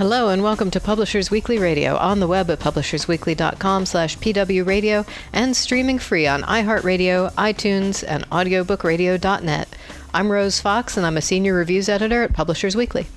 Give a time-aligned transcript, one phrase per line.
[0.00, 5.54] Hello and welcome to Publishers Weekly Radio on the web at publishersweekly.com slash pwradio and
[5.54, 9.68] streaming free on iHeartRadio, iTunes, and audiobookradio.net.
[10.14, 13.08] I'm Rose Fox and I'm a senior reviews editor at Publishers Weekly.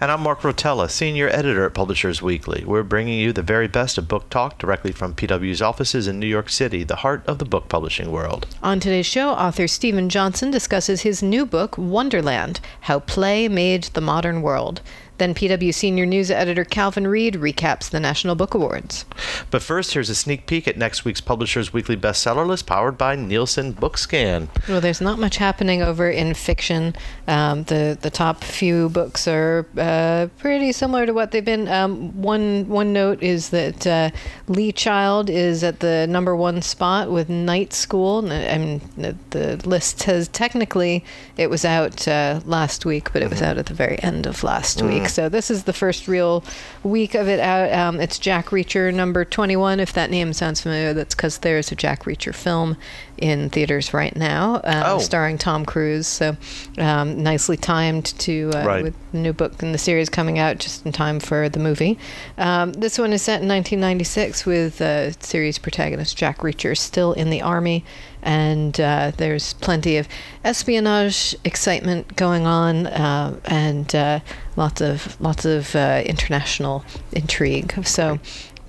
[0.00, 2.62] And I'm Mark Rotella, senior editor at Publishers Weekly.
[2.64, 6.28] We're bringing you the very best of book talk directly from PW's offices in New
[6.28, 8.46] York City, the heart of the book publishing world.
[8.62, 14.00] On today's show, author Steven Johnson discusses his new book, Wonderland How Play Made the
[14.00, 14.82] Modern World.
[15.18, 19.04] Then PW Senior News Editor Calvin Reid recaps the National Book Awards.
[19.50, 23.16] But first, here's a sneak peek at next week's Publishers Weekly bestseller list powered by
[23.16, 24.48] Nielsen Bookscan.
[24.68, 26.94] Well, there's not much happening over in fiction.
[27.26, 31.68] Um, the the top few books are uh, pretty similar to what they've been.
[31.68, 34.10] Um, one one note is that uh,
[34.46, 38.30] Lee Child is at the number one spot with Night School.
[38.30, 38.80] I mean,
[39.30, 41.04] the list says technically
[41.36, 43.50] it was out uh, last week, but it was mm-hmm.
[43.50, 44.88] out at the very end of last mm.
[44.88, 45.07] week.
[45.08, 46.44] So this is the first real
[46.82, 47.72] week of it out.
[47.72, 49.80] Um, it's Jack Reacher number 21.
[49.80, 52.76] If that name sounds familiar, that's because there's a Jack Reacher film
[53.18, 54.98] in theaters right now, uh, oh.
[54.98, 56.06] starring Tom Cruise.
[56.06, 56.36] So
[56.78, 58.82] um, nicely timed to uh, right.
[58.82, 61.98] with the new book in the series coming out just in time for the movie.
[62.36, 67.30] Um, this one is set in 1996 with uh, series protagonist Jack Reacher still in
[67.30, 67.84] the army
[68.22, 70.08] and uh, there's plenty of
[70.44, 74.20] espionage excitement going on, uh, and uh,
[74.56, 77.84] lots of lots of uh, international intrigue.
[77.86, 78.18] So.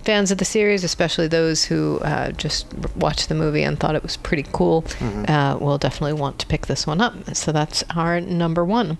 [0.03, 4.03] Fans of the series, especially those who uh, just watched the movie and thought it
[4.03, 5.29] was pretty cool, mm-hmm.
[5.29, 7.35] Uh, will definitely want to pick this one up.
[7.35, 8.97] So that's our number one.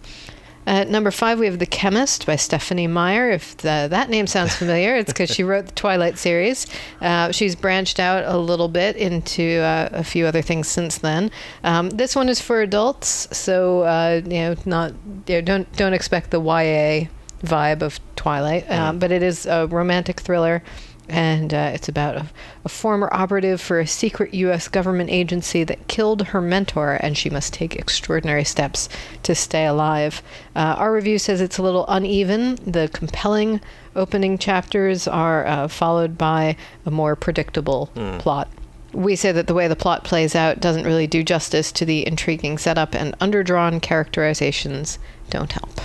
[0.69, 3.31] At number five, we have The Chemist by Stephenie Meyer.
[3.31, 6.67] If the, that name sounds familiar, it's because she wrote the Twilight series.
[7.01, 11.31] Uh, she's branched out a little bit into uh, a few other things since then.
[11.63, 14.93] Um, this one is for adults, so uh, you know, not
[15.25, 17.07] you know, don't don't expect the YA
[17.41, 20.61] vibe of Twilight, um, but it is a romantic thriller
[21.09, 22.25] and uh, it's about a,
[22.65, 24.67] a, former operative for a secret U.S.
[24.67, 28.89] government agency that killed her mentor, and she must take extraordinary steps
[29.23, 30.21] to stay alive.
[30.55, 32.55] Uh, our review says it's a little uneven.
[32.55, 33.61] The compelling
[33.95, 36.55] opening chapters are uh, followed by
[36.85, 38.19] a more predictable mm.
[38.19, 38.49] plot.
[38.93, 42.05] We say that the way the plot plays out doesn't really do justice to the
[42.07, 44.99] intriguing setup, and underdrawn characterizations
[45.29, 45.79] don't help.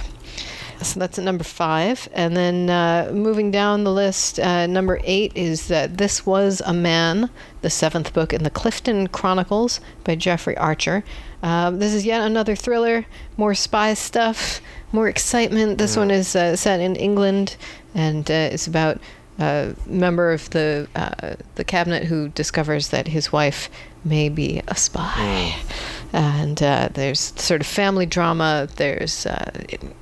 [0.84, 2.08] So that's at number five.
[2.12, 6.72] And then uh, moving down the list, uh, number eight is that This Was a
[6.72, 7.30] Man,
[7.62, 11.04] the seventh book in the Clifton Chronicles by Jeffrey Archer.
[11.42, 13.06] Uh, this is yet another thriller,
[13.36, 14.60] more spy stuff,
[14.92, 15.78] more excitement.
[15.78, 17.56] This one is uh, set in England
[17.94, 18.98] and uh, it's about
[19.38, 23.68] a member of the uh, the cabinet who discovers that his wife
[24.04, 25.54] may be a spy.
[25.56, 29.50] Mm and uh, there's sort of family drama, there's uh,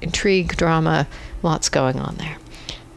[0.03, 1.09] intrigue drama,
[1.43, 2.37] lots going on there.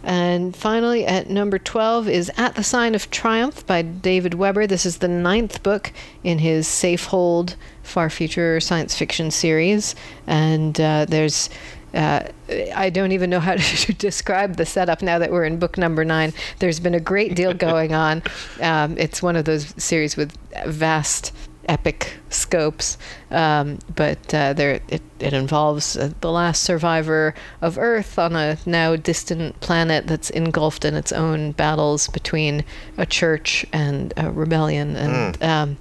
[0.04, 4.68] And finally, at number 12 is At the Sign of Triumph by David Weber.
[4.68, 5.94] This is the ninth book
[6.26, 9.96] in his Safehold far future science fiction series.
[10.28, 11.50] And uh, there's
[11.94, 12.28] uh,
[12.76, 16.04] I don't even know how to describe the setup now that we're in book number
[16.04, 16.34] nine.
[16.60, 18.24] There's been a great deal going on.
[18.62, 21.32] Um, it's one of those series with vast
[21.68, 22.98] epic scopes,
[23.32, 28.58] um, but uh, there it, it involves uh, the last survivor of Earth on a
[28.66, 32.64] now distant planet that's engulfed in its own battles between
[32.98, 35.48] a church and a rebellion, and mm.
[35.48, 35.78] um,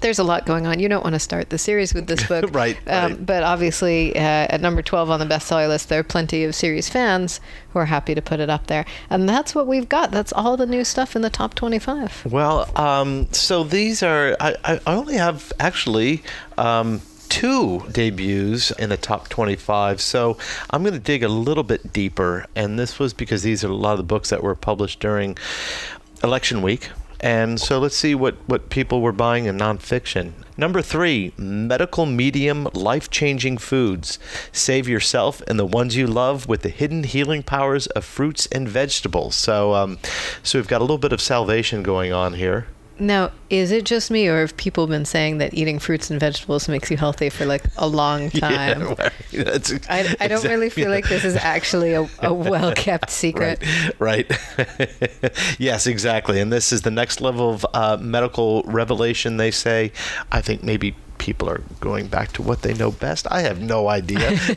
[0.00, 0.80] there's a lot going on.
[0.80, 4.14] You don't want to start the series with this book, right, um, right, But obviously,
[4.16, 7.40] uh, at number 12 on the bestseller list, there are plenty of series fans
[7.70, 10.10] who are happy to put it up there, and that's what we've got.
[10.10, 12.26] That's all the new stuff in the top 25.
[12.30, 14.36] Well, um, so these are.
[14.40, 16.22] I, I only have actually.
[16.58, 20.00] Um, two debuts in the top 25.
[20.00, 20.38] So
[20.70, 22.46] I'm going to dig a little bit deeper.
[22.54, 25.36] And this was because these are a lot of the books that were published during
[26.22, 26.90] election week.
[27.20, 30.32] And so let's see what, what people were buying in nonfiction.
[30.56, 34.18] Number three, medical medium life changing foods.
[34.52, 38.68] Save yourself and the ones you love with the hidden healing powers of fruits and
[38.68, 39.34] vegetables.
[39.34, 39.98] So, um,
[40.42, 42.66] so we've got a little bit of salvation going on here.
[42.98, 46.68] Now, is it just me, or have people been saying that eating fruits and vegetables
[46.68, 48.96] makes you healthy for like a long time?
[49.30, 53.10] Yeah, that's I, I don't really feel like this is actually a, a well kept
[53.10, 53.62] secret.
[53.98, 54.30] Right.
[54.56, 55.32] right.
[55.58, 56.40] yes, exactly.
[56.40, 59.92] And this is the next level of uh, medical revelation, they say.
[60.30, 63.26] I think maybe people are going back to what they know best.
[63.30, 64.18] I have no idea.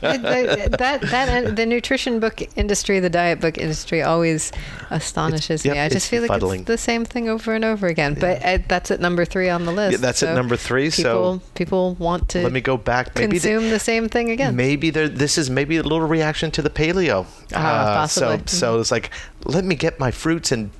[0.00, 4.52] that, that, that the nutrition book industry, the diet book industry, always
[4.90, 5.80] astonishes yep, me.
[5.80, 6.60] I just feel like fuddling.
[6.60, 8.14] it's the same thing over and over again.
[8.14, 9.92] But uh, that's at number three on the list.
[9.92, 10.90] Yeah, that's so at number three.
[10.90, 13.14] People, so people want to let me go back.
[13.16, 14.56] Maybe consume the, the same thing again.
[14.56, 17.26] Maybe this is maybe a little reaction to the paleo.
[17.54, 18.38] Ah, possibly.
[18.46, 19.10] So, so it's like,
[19.44, 20.70] let me get my fruits and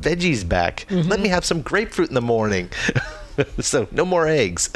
[0.00, 0.86] veggies back.
[0.90, 2.70] Let me have some grapefruit in the morning.
[3.60, 4.70] so no more eggs.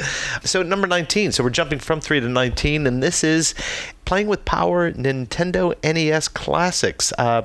[0.44, 1.32] So number 19.
[1.32, 3.54] So we're jumping from 3 to 19 and this is
[4.04, 7.12] Playing with Power Nintendo NES Classics.
[7.16, 7.42] Uh,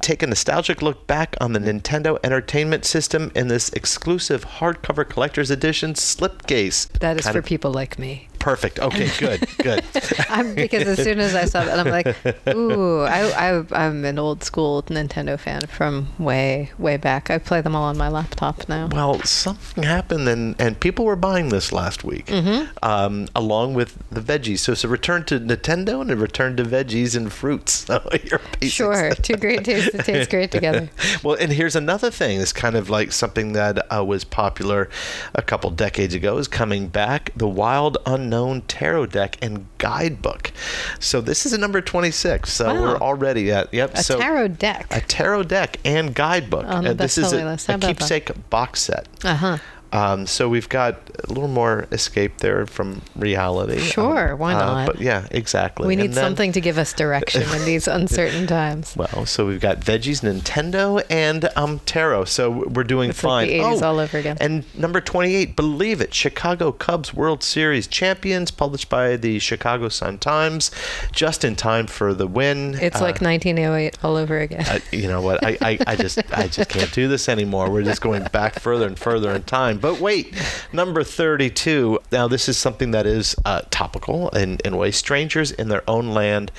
[0.00, 5.50] take a nostalgic look back on the Nintendo Entertainment System in this exclusive hardcover collector's
[5.50, 6.88] edition slipcase.
[7.00, 8.28] That is Kind for of- people like me.
[8.38, 8.78] Perfect.
[8.78, 9.82] Okay, good, good.
[10.28, 12.14] I'm, because as soon as I saw that, I'm like,
[12.54, 17.30] ooh, I, I, I'm an old school Nintendo fan from way, way back.
[17.30, 18.90] I play them all on my laptop now.
[18.92, 22.66] Well, something happened, and, and people were buying this last week, Mm-hmm.
[22.82, 24.58] um, along with the veggies.
[24.58, 27.86] So it's a return to Nintendo and return to veggies and fruits.
[28.24, 28.40] Your.
[28.62, 30.88] Sure, two great tastes that taste great together.
[31.22, 32.40] well, and here's another thing.
[32.40, 34.88] It's kind of like something that uh, was popular
[35.34, 37.30] a couple decades ago is coming back.
[37.36, 40.52] The Wild Unknown Tarot Deck and Guidebook.
[40.98, 42.52] So this is a number 26.
[42.52, 42.80] So Wow.
[42.82, 43.94] we're already at yep.
[43.94, 44.86] A so tarot deck.
[44.90, 46.64] a tarot deck and guidebook.
[46.66, 47.44] On the Uh, this is a.
[47.68, 49.06] A keepsake box set.
[49.22, 49.58] Uh huh.
[49.94, 53.78] Um, so we've got a little more escape there from reality.
[53.78, 54.86] Sure, Um, why uh, not?
[54.86, 55.86] but yeah, exactly.
[55.86, 58.96] We need then- something to give us direction in these uncertain times.
[58.96, 62.24] Well, so we've got veggies, Nintendo, and um, tarot.
[62.24, 63.46] So we're doing It's fine.
[63.46, 64.36] like the 80s oh, all over again.
[64.40, 70.18] And number 28, believe it, Chicago Cubs World Series champions, published by the Chicago Sun
[70.18, 70.72] Times,
[71.12, 72.74] just in time for the win.
[72.80, 74.64] It's Uh, like 1908 all over again.
[74.66, 75.44] I, you know what?
[75.44, 77.70] I, I, I just I just can't do this anymore.
[77.70, 79.78] We're just going back further and further in time.
[79.84, 80.34] But wait,
[80.72, 81.98] number 32.
[82.10, 84.96] Now this is something that is uh, topical in, in ways.
[84.96, 86.50] Strangers in Their Own Land.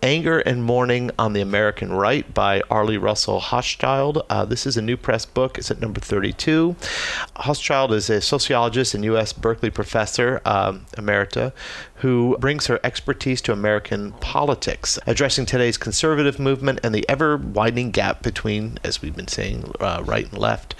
[0.00, 4.24] Anger and Mourning on the American Right by Arlie Russell Hochschild.
[4.30, 5.58] Uh, this is a new press book.
[5.58, 6.76] It's at number 32.
[7.34, 11.52] Hochschild is a sociologist and UC Berkeley professor, um, emerita,
[11.98, 17.90] who brings her expertise to American politics, addressing today's conservative movement and the ever widening
[17.90, 20.74] gap between, as we've been saying, uh, right and left.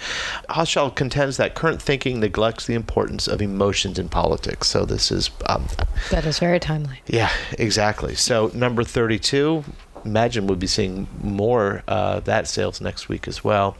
[0.49, 4.67] Hochschild contends that current thinking neglects the importance of emotions in politics.
[4.67, 5.67] So this is um,
[6.11, 7.01] that is very timely.
[7.07, 8.15] yeah, exactly.
[8.15, 9.63] So number 32,
[10.05, 13.77] imagine we'll be seeing more uh, that sales next week as well.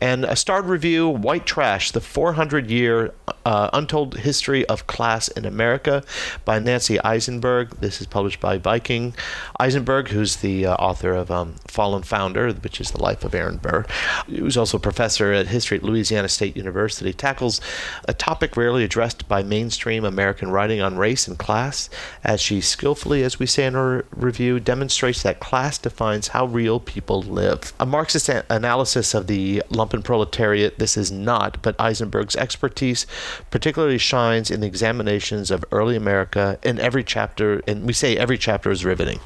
[0.00, 3.14] And a starred review, White Trash, the 400-year
[3.44, 6.02] uh, untold history of class in America
[6.44, 7.78] by Nancy Isenberg.
[7.80, 9.14] This is published by Viking.
[9.58, 13.56] Isenberg, who's the uh, author of um, Fallen Founder, which is the life of Aaron
[13.56, 13.86] Burr,
[14.26, 17.60] who's also a professor at history at Louisiana State University, tackles
[18.06, 21.90] a topic rarely addressed by mainstream American writing on race and class,
[22.24, 26.80] as she skillfully, as we say in her review, demonstrates that class defines how real
[26.80, 27.72] people live.
[27.78, 33.06] A Marxist a- analysis of the lumpen proletariat, this is not, but Isenberg's expertise
[33.50, 38.38] particularly shines in the examinations of early America in every chapter, and we say every
[38.38, 39.20] chapter is riveting.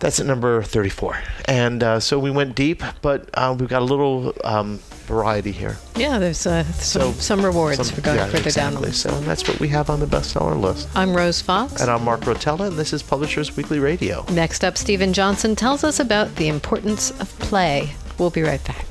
[0.00, 1.18] That's at number 34.
[1.46, 5.76] And uh, so we went deep, but uh, we've got a little um, variety here.
[5.96, 8.80] Yeah, there's uh, some, So, some rewards Some- for going yeah, further down exactly.
[8.88, 9.00] list.
[9.02, 10.88] So that's what we have on the bestseller list.
[10.94, 11.80] I'm Rose Fox.
[11.80, 14.24] And I'm Mark Rotella, and this is Publishers Weekly Radio.
[14.30, 17.90] Next up, Steven Johnson tells us about the importance of play.
[18.18, 18.84] We'll be right back.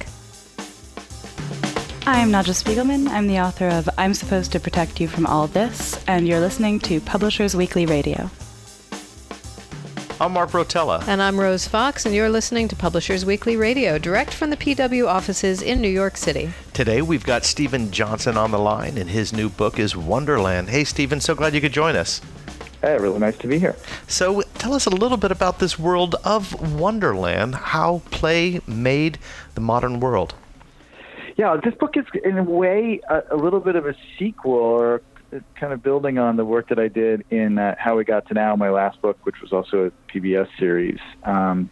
[2.06, 3.10] I'm Nadja Spiegelman.
[3.10, 6.80] I'm the author of I'm Supposed to Protect You from All This, and you're listening
[6.82, 8.30] to Publishers Weekly Radio.
[10.20, 11.08] I'm Mark Rotella.
[11.08, 15.08] And I'm Rose Fox, and you're listening to Publishers Weekly Radio, direct from the PW
[15.08, 16.50] offices in New York City.
[16.74, 20.72] Today we've got Steven Johnson on the line, and his new book is Wonderland.
[20.72, 22.20] Hey, Steven, so glad you could join us.
[22.82, 23.76] Hey, really nice to be here.
[24.08, 29.20] So tell us a little bit about this world of Wonderland, how play made
[29.54, 30.34] the modern world.
[31.38, 35.04] Yeah, this book is in a way a, a little bit of a sequel, or
[35.56, 38.34] kind of building on the work that I did in uh, How We Got to
[38.34, 41.00] Now, my last book, which was also a PBS series.
[41.24, 41.70] Um,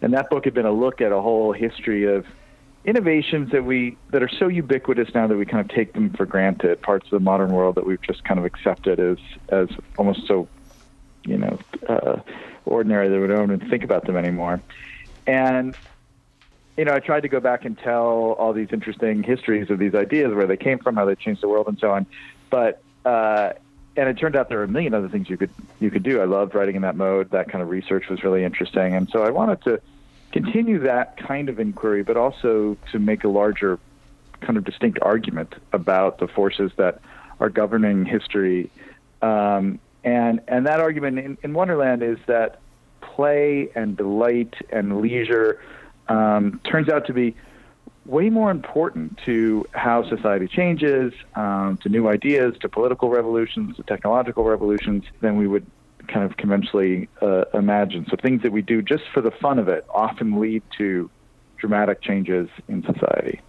[0.00, 2.26] and that book had been a look at a whole history of
[2.84, 6.26] innovations that we that are so ubiquitous now that we kind of take them for
[6.26, 6.82] granted.
[6.82, 9.18] Parts of the modern world that we've just kind of accepted as
[9.50, 10.48] as almost so,
[11.24, 11.58] you know,
[11.88, 12.16] uh,
[12.64, 14.60] ordinary that we don't even think about them anymore.
[15.26, 15.76] And
[16.76, 19.94] you know, I tried to go back and tell all these interesting histories of these
[19.94, 22.06] ideas, where they came from, how they changed the world, and so on.
[22.50, 23.52] But uh,
[23.96, 26.20] and it turned out there were a million other things you could you could do.
[26.20, 27.30] I loved writing in that mode.
[27.30, 29.80] That kind of research was really interesting, and so I wanted to
[30.32, 33.78] continue that kind of inquiry, but also to make a larger
[34.40, 37.00] kind of distinct argument about the forces that
[37.38, 38.70] are governing history.
[39.20, 42.60] Um, and and that argument in, in Wonderland is that
[43.00, 45.60] play and delight and leisure
[46.08, 47.36] um, turns out to be
[48.06, 53.82] way more important to how society changes, um, to new ideas, to political revolutions, to
[53.84, 55.66] technological revolutions than we would
[56.08, 58.06] kind of conventionally uh, imagine.
[58.10, 61.10] So things that we do just for the fun of it often lead to
[61.58, 63.40] dramatic changes in society.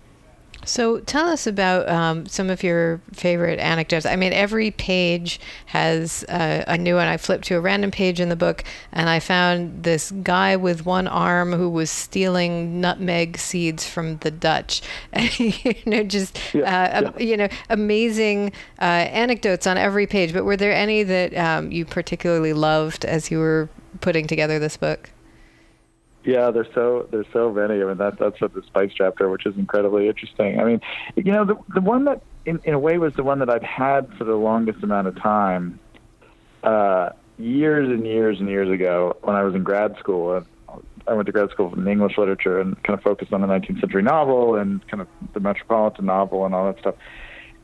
[0.66, 4.06] So tell us about um, some of your favorite anecdotes.
[4.06, 7.08] I mean, every page has uh, a new one.
[7.08, 10.86] I flipped to a random page in the book, and I found this guy with
[10.86, 14.82] one arm who was stealing nutmeg seeds from the Dutch.
[15.38, 17.26] you know, just yeah, uh, yeah.
[17.26, 20.34] you know, amazing uh, anecdotes on every page.
[20.34, 23.70] But were there any that um, you particularly loved as you were
[24.02, 25.10] putting together this book?
[26.26, 27.82] Yeah, there's so there's so many.
[27.82, 30.60] I mean, that that's what the spice chapter, which is incredibly interesting.
[30.60, 30.82] I mean,
[31.16, 33.64] you know, the the one that in in a way was the one that I've
[33.64, 35.80] had for the longest amount of time,
[36.64, 40.46] uh, years and years and years ago when I was in grad school.
[41.06, 43.82] I went to grad school in English literature and kind of focused on the 19th
[43.82, 46.96] century novel and kind of the metropolitan novel and all that stuff.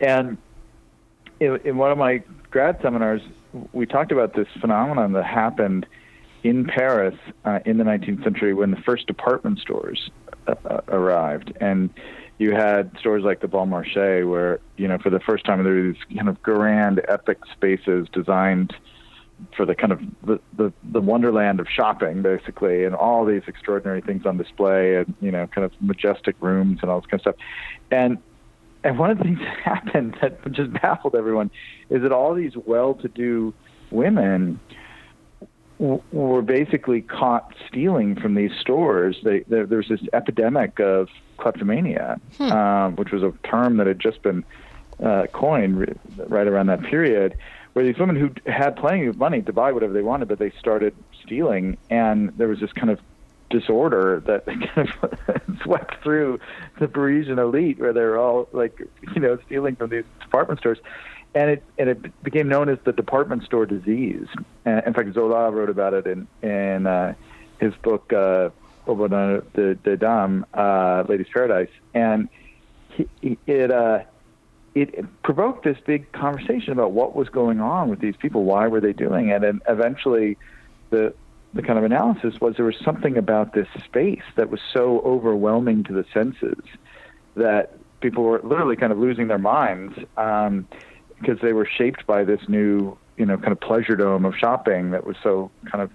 [0.01, 0.37] And
[1.39, 3.21] in, in one of my grad seminars,
[3.71, 5.85] we talked about this phenomenon that happened
[6.43, 7.15] in Paris
[7.45, 10.09] uh, in the 19th century when the first department stores
[10.47, 11.89] uh, uh, arrived, and
[12.37, 15.73] you had stores like the Bon Marché, where you know for the first time there
[15.73, 18.73] were these kind of grand, epic spaces designed
[19.55, 24.01] for the kind of the, the the wonderland of shopping, basically, and all these extraordinary
[24.01, 27.21] things on display, and you know, kind of majestic rooms and all this kind of
[27.21, 27.35] stuff,
[27.91, 28.17] and
[28.83, 31.51] and one of the things that happened that just baffled everyone
[31.89, 33.53] is that all these well-to-do
[33.91, 34.59] women
[35.79, 39.17] were basically caught stealing from these stores.
[39.23, 41.07] They, there, there's this epidemic of
[41.37, 42.51] kleptomania, hmm.
[42.51, 44.43] um, which was a term that had just been
[45.03, 47.37] uh, coined right around that period,
[47.73, 50.51] where these women who had plenty of money to buy whatever they wanted, but they
[50.59, 50.93] started
[51.23, 52.99] stealing, and there was this kind of
[53.49, 54.45] disorder that
[54.75, 56.41] kind of swept through
[56.79, 58.81] the Parisian elite, where they were all like,
[59.15, 60.79] you know, stealing from these department stores
[61.35, 64.27] and it and it became known as the department store disease.
[64.65, 67.13] In fact, Zola wrote about it in in uh,
[67.59, 68.49] his book uh,
[68.87, 72.29] de, de Dame, uh, Lady's Paradise, and
[72.89, 73.99] he, it, uh,
[74.73, 78.81] it provoked this big conversation about what was going on with these people, why were
[78.81, 80.37] they doing it, and eventually,
[80.89, 81.13] the
[81.53, 85.83] the kind of analysis was there was something about this space that was so overwhelming
[85.83, 86.61] to the senses
[87.35, 89.97] that people were literally kind of losing their minds.
[90.15, 90.67] Um,
[91.19, 94.91] because they were shaped by this new, you know, kind of pleasure dome of shopping
[94.91, 95.91] that was so kind of,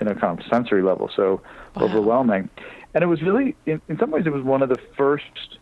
[0.00, 1.40] in a kind of sensory level, so
[1.76, 1.84] wow.
[1.84, 2.48] overwhelming.
[2.94, 5.58] And it was really, in, in some ways, it was one of the first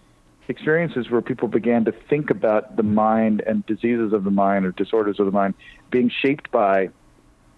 [0.49, 4.73] experiences where people began to think about the mind and diseases of the mind or
[4.73, 5.54] disorders of the mind
[5.90, 6.88] being shaped by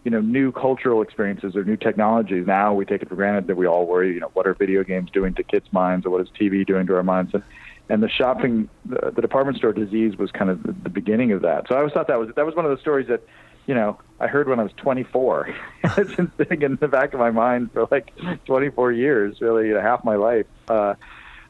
[0.05, 3.57] you know new cultural experiences or new technologies now we take it for granted that
[3.57, 6.21] we all worry you know what are video games doing to kids minds or what
[6.21, 7.43] is tv doing to our minds and
[7.89, 11.43] and the shopping, the, the department store disease was kind of the, the beginning of
[11.43, 11.69] that.
[11.69, 13.23] So I always thought that was that was one of the stories that,
[13.67, 15.55] you know, I heard when I was 24.
[15.85, 18.13] it's been sitting in the back of my mind for like
[18.47, 20.95] 24 years, really half my life, uh,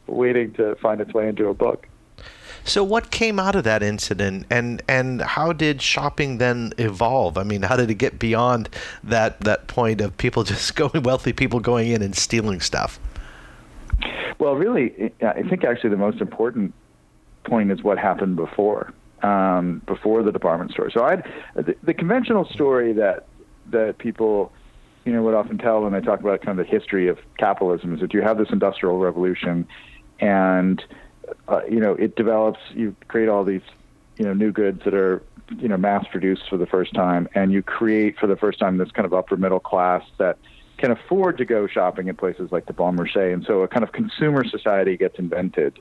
[0.06, 1.88] waiting to find its way into a book.
[2.66, 7.36] So what came out of that incident and and how did shopping then evolve?
[7.36, 8.70] I mean, how did it get beyond
[9.04, 12.98] that that point of people just going wealthy people going in and stealing stuff?
[14.38, 16.74] Well, really, I think actually the most important
[17.44, 18.92] point is what happened before,
[19.22, 20.90] um, before the department store.
[20.90, 23.26] So I'd, the, the conventional story that
[23.70, 24.52] that people,
[25.04, 27.94] you know, would often tell when they talk about kind of the history of capitalism
[27.94, 29.66] is that you have this industrial revolution,
[30.20, 30.82] and
[31.48, 32.60] uh, you know it develops.
[32.74, 33.62] You create all these,
[34.18, 35.22] you know, new goods that are
[35.58, 38.78] you know mass produced for the first time, and you create for the first time
[38.78, 40.38] this kind of upper middle class that
[40.78, 43.84] can afford to go shopping in places like the Bon Marché, and so a kind
[43.84, 45.78] of consumer society gets invented.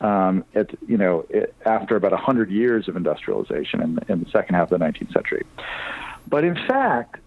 [0.00, 4.56] Um, it, you know, it, after about hundred years of industrialization in, in the second
[4.56, 5.46] half of the 19th century.
[6.28, 7.20] But in fact,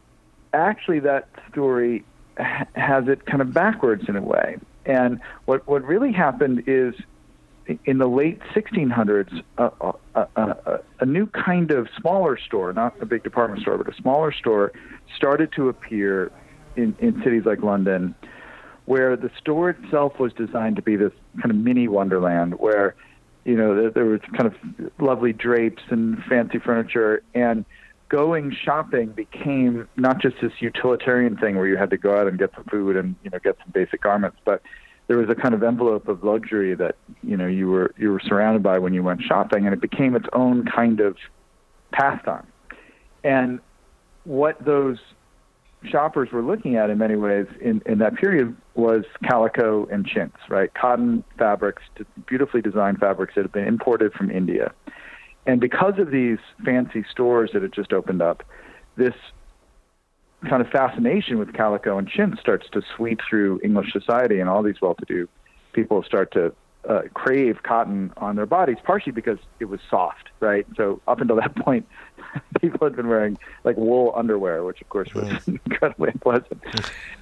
[0.54, 2.04] actually, that story
[2.38, 4.58] has it kind of backwards in a way.
[4.86, 6.94] And what what really happened is
[7.86, 9.72] in the late 1600s, a,
[10.16, 13.96] a, a, a, new kind of smaller store, not a big department store, but a
[14.02, 14.72] smaller store,
[15.16, 16.32] started to appear
[16.77, 18.15] in, in cities like London,
[18.86, 22.96] where the store itself was designed to be this kind of mini wonderland where
[23.43, 24.55] you know there, there was kind of
[25.00, 27.65] lovely drapes and fancy furniture and
[28.10, 32.39] going shopping became not just this utilitarian thing where you had to go out and
[32.39, 34.62] get some food and you know get some basic garments but
[35.07, 38.19] there was a kind of envelope of luxury that you know you were you were
[38.19, 41.17] surrounded by when you went shopping and it became its own kind of
[41.91, 42.46] pastime.
[43.24, 43.60] And
[44.25, 44.98] what those
[45.84, 50.38] shoppers were looking at in many ways in, in that period was calico and chintz,
[50.50, 50.74] right?
[50.74, 51.84] Cotton fabrics,
[52.25, 54.74] beautifully designed fabrics that had been imported from India.
[55.46, 58.43] And because of these fancy stores that had just opened up,
[58.98, 59.13] this
[60.50, 64.62] kind of fascination with calico and chintz starts to sweep through English society, and all
[64.62, 65.27] these well to do
[65.74, 66.53] people start to
[66.88, 70.65] uh, crave cotton on their bodies, partially because it was soft, right?
[70.75, 71.88] So up until that point,
[72.62, 76.63] people had been wearing like wool underwear, which of course was incredibly unpleasant.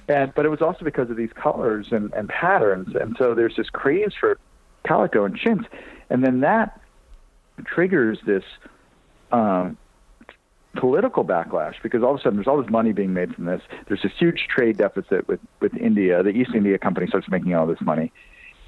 [0.08, 3.56] And but it was also because of these colors and, and patterns, and so there's
[3.56, 4.38] this craze for
[4.84, 5.66] calico and chintz,
[6.10, 6.80] and then that
[7.64, 8.44] triggers this
[9.32, 9.76] um,
[10.76, 13.62] political backlash because all of a sudden there's all this money being made from this.
[13.88, 16.22] There's this huge trade deficit with with India.
[16.22, 18.12] The East India Company starts making all this money,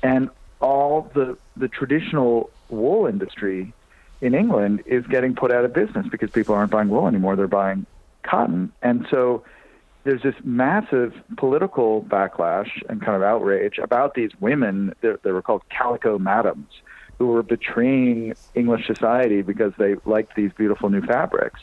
[0.02, 3.72] and all the the traditional wool industry
[4.20, 7.46] in England is getting put out of business because people aren't buying wool anymore; they're
[7.46, 7.86] buying
[8.22, 9.44] cotton, and so
[10.04, 15.42] there's this massive political backlash and kind of outrage about these women that, that were
[15.42, 16.72] called calico madams
[17.18, 21.60] who were betraying English society because they liked these beautiful new fabrics.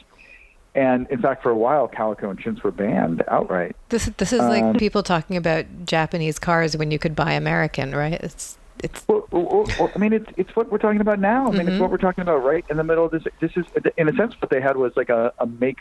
[0.76, 3.78] And in fact, for a while, calico and chintz were banned outright.
[3.90, 7.96] This this is like um, people talking about Japanese cars when you could buy American,
[7.96, 8.20] right?
[8.22, 9.06] It's it's.
[9.08, 11.48] Well, well, well, I mean, it's it's what we're talking about now.
[11.48, 11.70] I mean, mm-hmm.
[11.70, 13.24] it's what we're talking about right in the middle of this.
[13.40, 13.66] This is,
[13.98, 15.80] in a sense, what they had was like a, a make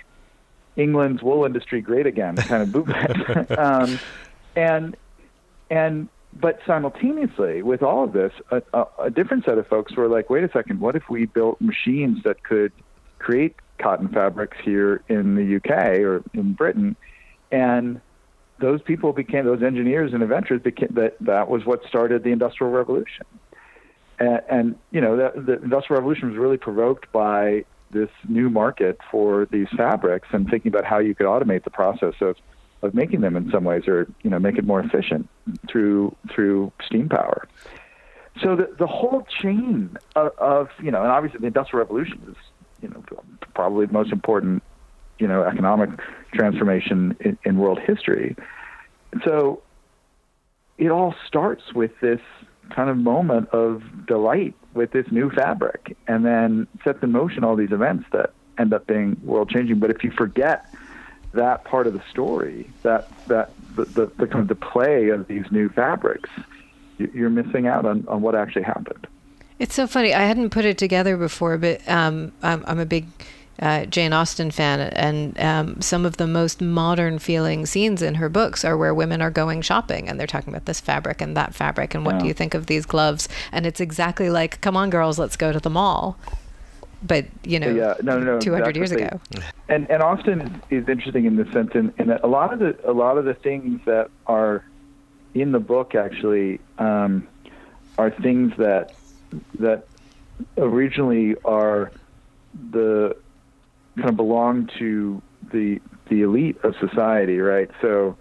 [0.77, 3.51] England's wool industry great again kind of movement.
[3.59, 3.99] um,
[4.57, 4.97] and
[5.71, 6.09] and
[6.41, 10.31] but simultaneously with all of this, a, a, a different set of folks were like,
[10.31, 12.73] wait a second, what if we built machines that could
[13.19, 16.97] create cotton fabrics here in the UK or in Britain,
[17.51, 18.01] and
[18.61, 22.73] those people became those engineers and inventors became that that was what started the industrial
[22.73, 23.27] revolution.
[24.19, 28.99] And, and you know the, the industrial revolution was really provoked by this new market
[29.11, 32.37] for these fabrics and thinking about how you could automate the process of
[32.83, 35.29] of making them in some ways or you know make it more efficient
[35.69, 37.49] through through steam power.
[38.43, 42.37] So the the whole chain of, of you know and obviously the industrial revolution is
[42.83, 43.03] you know
[43.55, 44.63] probably the most important
[45.19, 45.91] you know economic
[46.33, 48.37] transformation in, in world history.
[49.25, 49.63] So
[50.79, 52.21] it all starts with this
[52.71, 57.57] kind of moment of delight with this new fabric, and then sets in motion all
[57.57, 59.79] these events that end up being world changing.
[59.79, 60.73] But if you forget
[61.33, 65.27] that part of the story, that that the, the, the kind of the play of
[65.29, 66.31] these new fabrics,
[66.99, 69.07] you're missing out on, on what actually happened.
[69.59, 70.13] It's so funny.
[70.13, 73.07] I hadn't put it together before, but um, I'm, I'm a big
[73.61, 78.29] uh, Jane Austen fan, and um, some of the most modern feeling scenes in her
[78.29, 81.55] books are where women are going shopping and they're talking about this fabric and that
[81.55, 82.21] fabric and what yeah.
[82.23, 83.29] do you think of these gloves?
[83.53, 86.19] And it's exactly like, come on, girls, let's go to the mall.
[87.07, 89.21] But you know, yeah, no, no, 200 years ago.
[89.69, 93.19] And and Austen is interesting in the sense that a lot of the a lot
[93.19, 94.65] of the things that are
[95.35, 97.29] in the book actually um,
[97.99, 98.95] are things that
[99.59, 99.87] that
[100.57, 101.93] originally are
[102.71, 103.17] the
[103.97, 107.71] kind of belong to the the elite of society, right?
[107.81, 108.17] So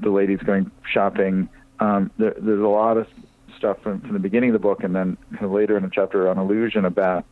[0.00, 1.48] the ladies going shopping.
[1.80, 3.06] Um, there, there's a lot of
[3.56, 5.90] stuff from, from the beginning of the book, and then kind of later in the
[5.92, 7.24] chapter on illusion about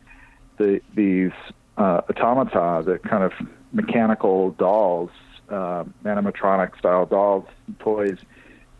[0.57, 1.31] the these
[1.77, 3.33] uh, automata, the kind of
[3.71, 5.09] mechanical dolls,
[5.49, 7.45] uh, animatronic style dolls,
[7.79, 8.17] toys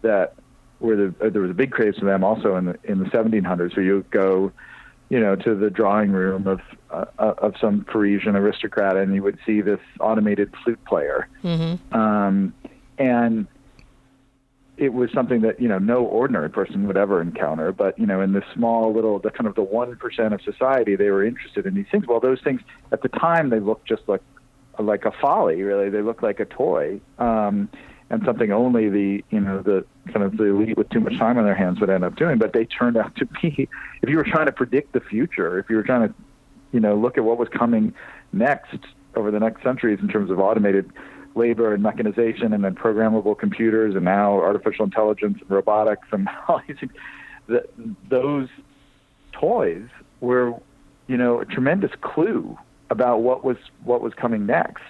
[0.01, 0.35] that
[0.79, 3.75] were the there was a big craze for them also in the in the 1700s.
[3.75, 4.51] where you go
[5.11, 9.37] you know, to the drawing room of uh, of some Parisian aristocrat, and you would
[9.45, 11.93] see this automated flute player, mm-hmm.
[11.93, 12.53] um,
[12.97, 13.45] and
[14.77, 17.73] it was something that you know no ordinary person would ever encounter.
[17.73, 20.95] But you know, in this small little, the kind of the one percent of society,
[20.95, 22.07] they were interested in these things.
[22.07, 22.61] Well, those things
[22.93, 24.21] at the time they looked just like
[24.79, 25.89] like a folly, really.
[25.89, 27.01] They looked like a toy.
[27.19, 27.67] Um,
[28.11, 31.37] and something only the you know the kind of the elite with too much time
[31.37, 32.37] on their hands would end up doing.
[32.37, 33.69] But they turned out to be,
[34.01, 36.13] if you were trying to predict the future, if you were trying to,
[36.73, 37.93] you know, look at what was coming
[38.33, 38.79] next
[39.15, 40.91] over the next centuries in terms of automated
[41.35, 46.61] labor and mechanization, and then programmable computers, and now artificial intelligence and robotics, and all
[46.67, 46.91] these things,
[47.47, 47.65] the,
[48.09, 48.49] those
[49.31, 49.87] toys
[50.19, 50.53] were,
[51.07, 52.57] you know, a tremendous clue
[52.89, 54.83] about what was what was coming next.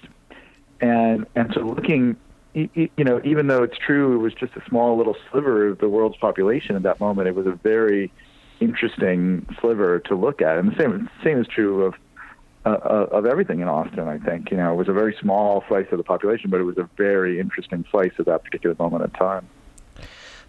[0.80, 2.16] And and so looking
[2.54, 5.88] you know, even though it's true, it was just a small little sliver of the
[5.88, 7.28] world's population at that moment.
[7.28, 8.12] It was a very
[8.60, 11.94] interesting sliver to look at, and the same same is true of
[12.64, 14.06] uh, uh, of everything in Austen.
[14.06, 16.64] I think you know it was a very small slice of the population, but it
[16.64, 19.48] was a very interesting slice of that particular moment in time.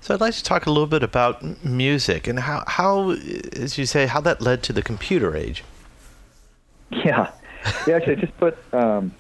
[0.01, 3.85] So I'd like to talk a little bit about music and how, how, as you
[3.85, 5.63] say, how that led to the computer age.
[6.91, 7.31] Yeah,
[7.87, 7.95] yeah.
[7.95, 9.13] Actually, I just put um,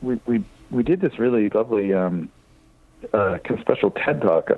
[0.00, 0.44] we we
[0.74, 2.28] we did this really lovely um,
[3.12, 4.50] uh, kind of special TED talk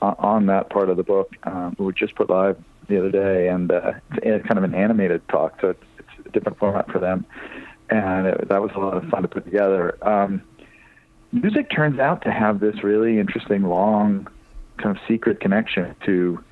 [0.00, 1.34] on, that part of the book.
[1.44, 2.56] Um, we just put live
[2.88, 6.30] the other day, and uh, it's kind of an animated talk, so it's, it's a
[6.30, 7.26] different format for them,
[7.90, 9.98] and it, that was a lot of fun to put together.
[10.06, 10.42] Um,
[11.32, 14.26] music turns out to have this really interesting, long,
[14.78, 16.42] kind of secret connection to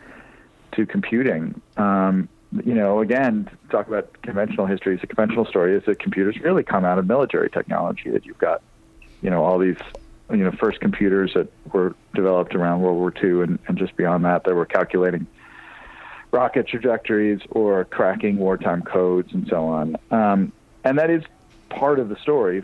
[0.72, 1.60] to computing.
[1.78, 2.28] Um,
[2.64, 5.00] you know, again, talk about conventional histories.
[5.00, 8.10] The conventional story is that computers really come out of military technology.
[8.10, 8.62] That you've got,
[9.22, 9.78] you know, all these,
[10.30, 14.24] you know, first computers that were developed around World War II, and, and just beyond
[14.24, 15.26] that, they were calculating
[16.32, 19.96] rocket trajectories or cracking wartime codes and so on.
[20.10, 20.52] Um,
[20.84, 21.22] and that is
[21.70, 22.62] part of the story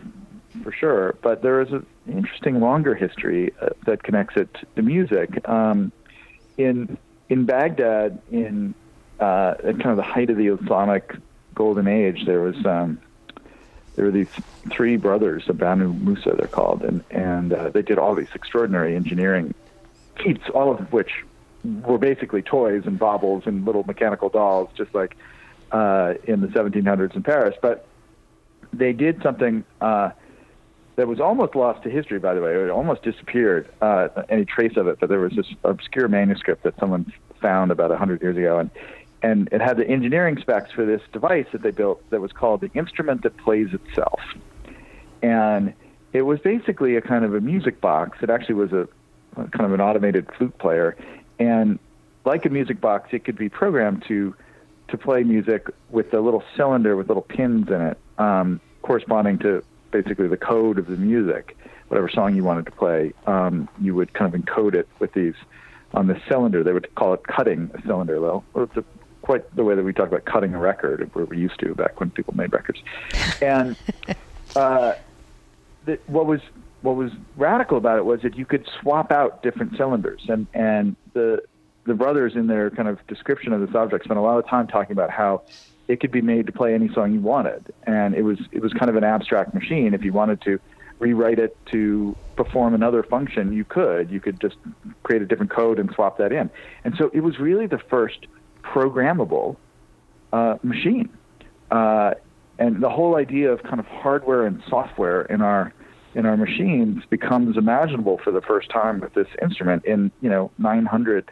[0.63, 1.17] for sure.
[1.23, 5.49] But there is an interesting longer history uh, that connects it to music.
[5.49, 5.93] Um,
[6.59, 8.75] in in Baghdad, in
[9.19, 11.17] uh, at kind of the height of the Islamic
[11.55, 13.01] golden age, there was um,
[13.95, 14.31] there were these
[14.71, 18.97] three brothers, the Banu Musa, they're called, and and uh, they did all these extraordinary
[18.97, 19.55] engineering
[20.17, 21.25] feats, all of which
[21.65, 25.17] were basically toys and baubles and little mechanical dolls, just like
[25.71, 27.57] uh, in the 1700s in Paris.
[27.61, 27.87] But
[28.73, 30.11] they did something uh,
[30.97, 32.55] that was almost lost to history, by the way.
[32.55, 34.99] It almost disappeared, uh, any trace of it.
[35.01, 38.71] But there was this obscure manuscript that someone found about 100 years ago, and
[39.23, 42.61] and it had the engineering specs for this device that they built that was called
[42.61, 44.21] the instrument that plays itself.
[45.23, 45.75] And
[46.13, 48.19] it was basically a kind of a music box.
[48.23, 48.89] It actually was a,
[49.37, 50.97] kind of an automated flute player,
[51.39, 51.79] and
[52.25, 54.35] like a music box, it could be programmed to
[54.89, 59.65] to play music with a little cylinder with little pins in it, um, corresponding to
[59.91, 61.57] basically the code of the music.
[61.89, 65.35] Whatever song you wanted to play, um, you would kind of encode it with these
[65.95, 66.63] on the cylinder.
[66.63, 68.21] They would call it cutting a cylinder.
[68.21, 68.85] Well, it's a,
[69.23, 71.99] quite the way that we talk about cutting a record, where we used to back
[72.01, 72.81] when people made records.
[73.41, 73.77] And
[74.57, 74.95] uh,
[75.85, 76.41] the, what was
[76.83, 80.97] what was radical about it was that you could swap out different cylinders, and and
[81.15, 81.43] the
[81.85, 84.67] the brothers in their kind of description of this object spent a lot of time
[84.67, 85.43] talking about how
[85.89, 88.73] it could be made to play any song you wanted, and it was it was
[88.73, 89.95] kind of an abstract machine.
[89.95, 90.61] If you wanted to
[90.99, 94.11] rewrite it to perform another function, you could.
[94.11, 94.57] You could just
[95.03, 96.49] create a different code and swap that in.
[96.85, 98.29] And so it was really the first
[98.63, 99.57] programmable
[100.33, 101.09] uh, machine.
[101.71, 102.15] Uh,
[102.59, 105.73] and the whole idea of kind of hardware and software in our
[106.15, 110.51] in our machines becomes imaginable for the first time with this instrument in you know
[110.59, 111.31] 900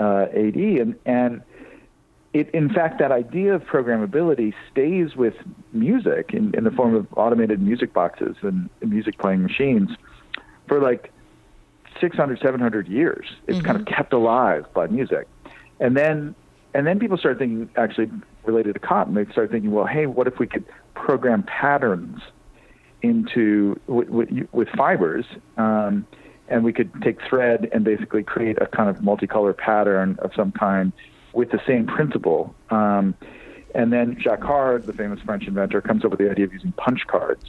[0.00, 1.42] uh, AD, and and
[2.32, 5.34] it, in fact that idea of programmability stays with
[5.72, 9.90] music in, in the form of automated music boxes and, music playing machines
[10.68, 11.12] for like
[12.00, 13.66] 600 700 years it's mm-hmm.
[13.66, 13.94] kind of mm-hmm.
[13.94, 15.26] kept alive by music
[15.80, 16.34] and then
[16.76, 18.10] and then people started thinking actually
[18.44, 22.20] related to cotton they started thinking well hey what if we could program patterns
[23.02, 25.24] into with, with fibers,
[25.56, 26.06] um,
[26.48, 30.52] and we could take thread and basically create a kind of multicolor pattern of some
[30.52, 30.92] kind
[31.32, 32.54] with the same principle.
[32.70, 33.14] Um,
[33.74, 37.06] and then Jacquard, the famous French inventor, comes up with the idea of using punch
[37.06, 37.44] cards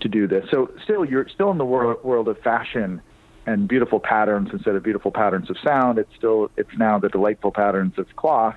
[0.00, 0.46] to do this.
[0.50, 3.00] So still, you're still in the world, world of fashion
[3.48, 5.98] and beautiful patterns instead of beautiful patterns of sound.
[5.98, 8.56] It's still it's now the delightful patterns of cloth.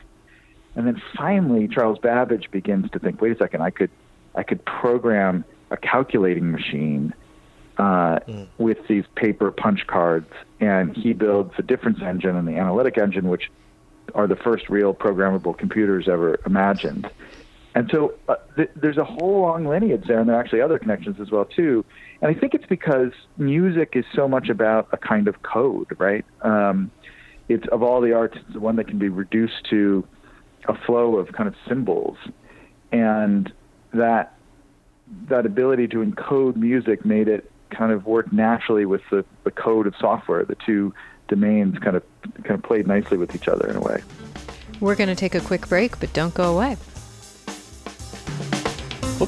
[0.76, 3.90] And then finally, Charles Babbage begins to think, wait a second, I could
[4.36, 7.14] I could program a calculating machine
[7.78, 8.48] uh, mm.
[8.58, 13.30] with these paper punch cards, and he builds the difference engine and the analytic engine,
[13.30, 13.50] which
[14.14, 17.10] are the first real programmable computers ever imagined.
[17.74, 20.78] And so uh, th- there's a whole long lineage there, and there are actually other
[20.78, 21.86] connections as well too.
[22.22, 26.26] And I think it's because music is so much about a kind of code, right?
[26.42, 26.92] Um,
[27.48, 30.06] it's of all the arts, it's the one that can be reduced to
[30.68, 32.18] a flow of kind of symbols,
[32.92, 33.52] and
[33.94, 34.36] that
[35.30, 39.88] that ability to encode music made it kind of work naturally with the, the code
[39.88, 40.46] of software.
[40.46, 40.94] The two
[41.28, 42.04] domains kind of
[42.44, 44.04] kind of played nicely with each other in a way.
[44.80, 46.76] We're going to take a quick break, but don't go away.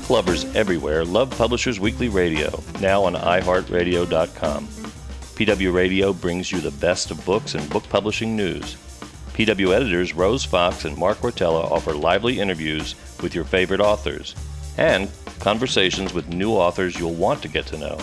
[0.03, 4.67] Book lovers everywhere love Publishers Weekly Radio, now on iHeartRadio.com.
[4.67, 8.75] PW Radio brings you the best of books and book publishing news.
[9.31, 14.35] PW editors Rose Fox and Mark Rotella offer lively interviews with your favorite authors
[14.77, 17.97] and conversations with new authors you'll want to get to know.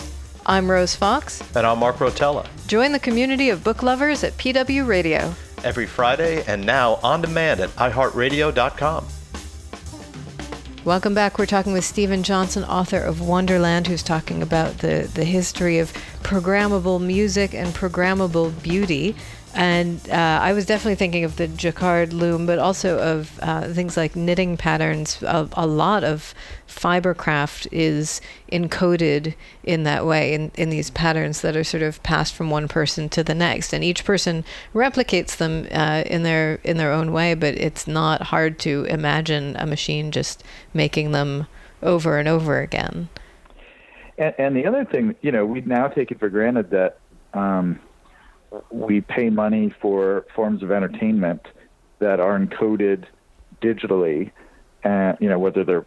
[0.47, 1.43] I'm Rose Fox.
[1.55, 2.47] And I'm Mark Rotella.
[2.65, 5.35] Join the community of book lovers at PW Radio.
[5.63, 9.05] Every Friday and now on demand at iHeartRadio.com.
[10.83, 11.37] Welcome back.
[11.37, 15.93] We're talking with Steven Johnson, author of Wonderland, who's talking about the, the history of
[16.23, 19.15] programmable music and programmable beauty.
[19.53, 23.97] And uh, I was definitely thinking of the jacquard loom, but also of uh, things
[23.97, 25.21] like knitting patterns.
[25.23, 26.33] A, a, lot of
[26.67, 32.01] fiber craft is encoded in that way, in, in these patterns that are sort of
[32.01, 36.55] passed from one person to the next, and each person replicates them uh, in their
[36.63, 37.33] in their own way.
[37.33, 41.47] But it's not hard to imagine a machine just making them
[41.83, 43.09] over and over again.
[44.17, 46.99] And, and the other thing, you know, we now take it for granted that.
[47.33, 47.79] Um,
[48.71, 51.41] we pay money for forms of entertainment
[51.99, 53.05] that are encoded
[53.63, 54.31] digitally,
[54.83, 55.85] and you know whether they're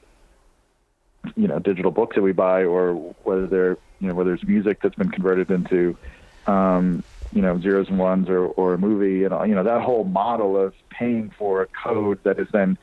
[1.36, 4.78] you know digital books that we buy or whether they're you know whether it's music
[4.82, 5.98] that's been converted into
[6.46, 10.04] um, you know zeros and ones or or a movie and you know that whole
[10.04, 12.78] model of paying for a code that is then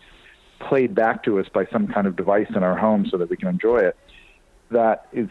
[0.59, 3.37] played back to us by some kind of device in our home so that we
[3.37, 3.95] can enjoy it
[4.69, 5.29] that is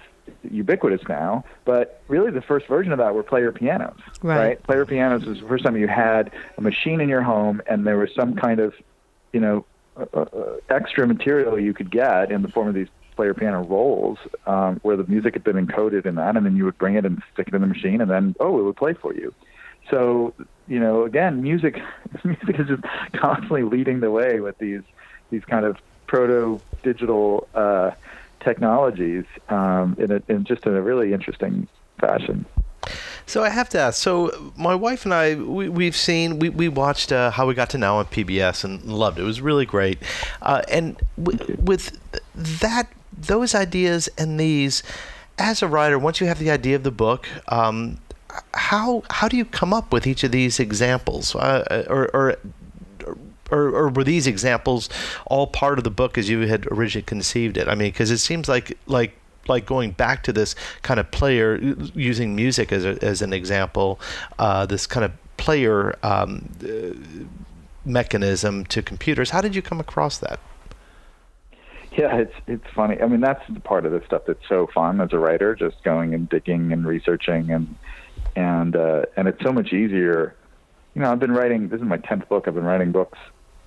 [0.51, 4.39] ubiquitous now, but really the first version of that were player pianos, right?
[4.39, 4.63] right?
[4.63, 7.99] Player pianos was the first time you had a machine in your home, and there
[7.99, 8.75] was some kind of,
[9.33, 9.65] you know,
[9.97, 14.19] uh, uh, extra material you could get in the form of these player piano rolls,
[14.47, 17.05] um, where the music had been encoded in that, and then you would bring it
[17.05, 19.35] and stick it in the machine, and then oh, it would play for you.
[19.91, 20.35] So
[20.69, 21.81] you know, again, music
[22.25, 24.83] music is just constantly leading the way with these
[25.31, 27.49] these kind of proto digital.
[27.55, 27.91] Uh,
[28.41, 31.69] technologies um, in, a, in just in a really interesting
[32.01, 32.47] fashion.
[33.27, 34.03] So I have to ask.
[34.03, 37.71] So my wife and I, we, we've seen, we, we watched uh, How We Got
[37.71, 39.23] to Now on PBS and loved it.
[39.23, 39.99] It was really great.
[40.43, 41.99] Uh, and w- with
[42.35, 44.83] that, those ideas and these,
[45.39, 47.99] as a writer, once you have the idea of the book, um,
[48.55, 52.37] how how do you come up with each of these examples, uh, or, or
[53.51, 54.89] or, or were these examples
[55.27, 57.69] all part of the book as you had originally conceived it?
[57.69, 59.17] I mean, because it seems like like
[59.49, 61.57] like going back to this kind of player
[61.95, 64.01] using music as a, as an example,
[64.39, 66.95] uh, this kind of player um, uh,
[67.85, 69.31] mechanism to computers.
[69.31, 70.39] How did you come across that?
[71.93, 73.01] Yeah, it's it's funny.
[73.03, 75.83] I mean, that's the part of the stuff that's so fun as a writer, just
[75.83, 77.75] going and digging and researching and
[78.37, 80.37] and uh, and it's so much easier.
[80.95, 81.69] You know, I've been writing.
[81.69, 82.47] This is my tenth book.
[82.47, 83.19] I've been writing books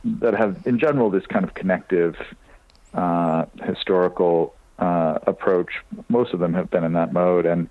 [0.03, 2.15] that have, in general, this kind of connective
[2.93, 5.71] uh, historical uh, approach.
[6.09, 7.69] Most of them have been in that mode, and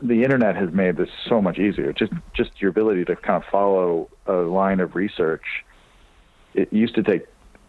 [0.00, 1.92] the internet has made this so much easier.
[1.92, 5.64] Just just your ability to kind of follow a line of research.
[6.54, 7.26] It used to take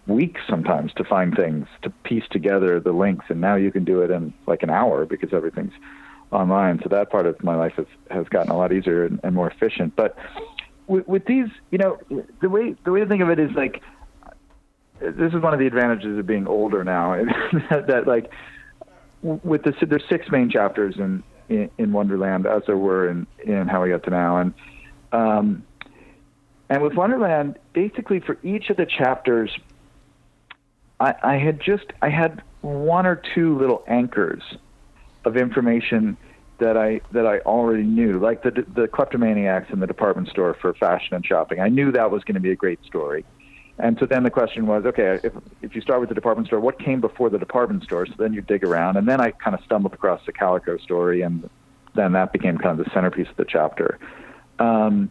[0.07, 4.01] weeks sometimes to find things to piece together the links, and now you can do
[4.01, 5.73] it in like an hour because everything's
[6.31, 6.79] online.
[6.83, 9.49] So that part of my life has has gotten a lot easier and, and more
[9.49, 9.95] efficient.
[9.95, 10.17] But
[10.89, 11.99] with, with these, you know,
[12.41, 13.81] the way the way to think of it is like
[14.99, 17.15] this is one of the advantages of being older now.
[17.69, 18.31] that, that like
[19.21, 23.67] with the there's six main chapters in, in, in Wonderland as there were in in
[23.67, 24.53] How We Got to Now, and
[25.11, 25.63] um,
[26.69, 29.51] and with Wonderland, basically for each of the chapters,
[30.99, 34.41] I, I had just I had one or two little anchors
[35.23, 36.17] of information
[36.59, 40.73] that I that I already knew, like the the kleptomaniacs in the department store for
[40.73, 41.59] fashion and shopping.
[41.59, 43.25] I knew that was going to be a great story.
[43.79, 46.59] And so then the question was, okay, if if you start with the department store,
[46.59, 48.05] what came before the department store?
[48.05, 51.21] So then you dig around, and then I kind of stumbled across the Calico story,
[51.21, 51.49] and
[51.95, 53.97] then that became kind of the centerpiece of the chapter.
[54.59, 55.09] Um,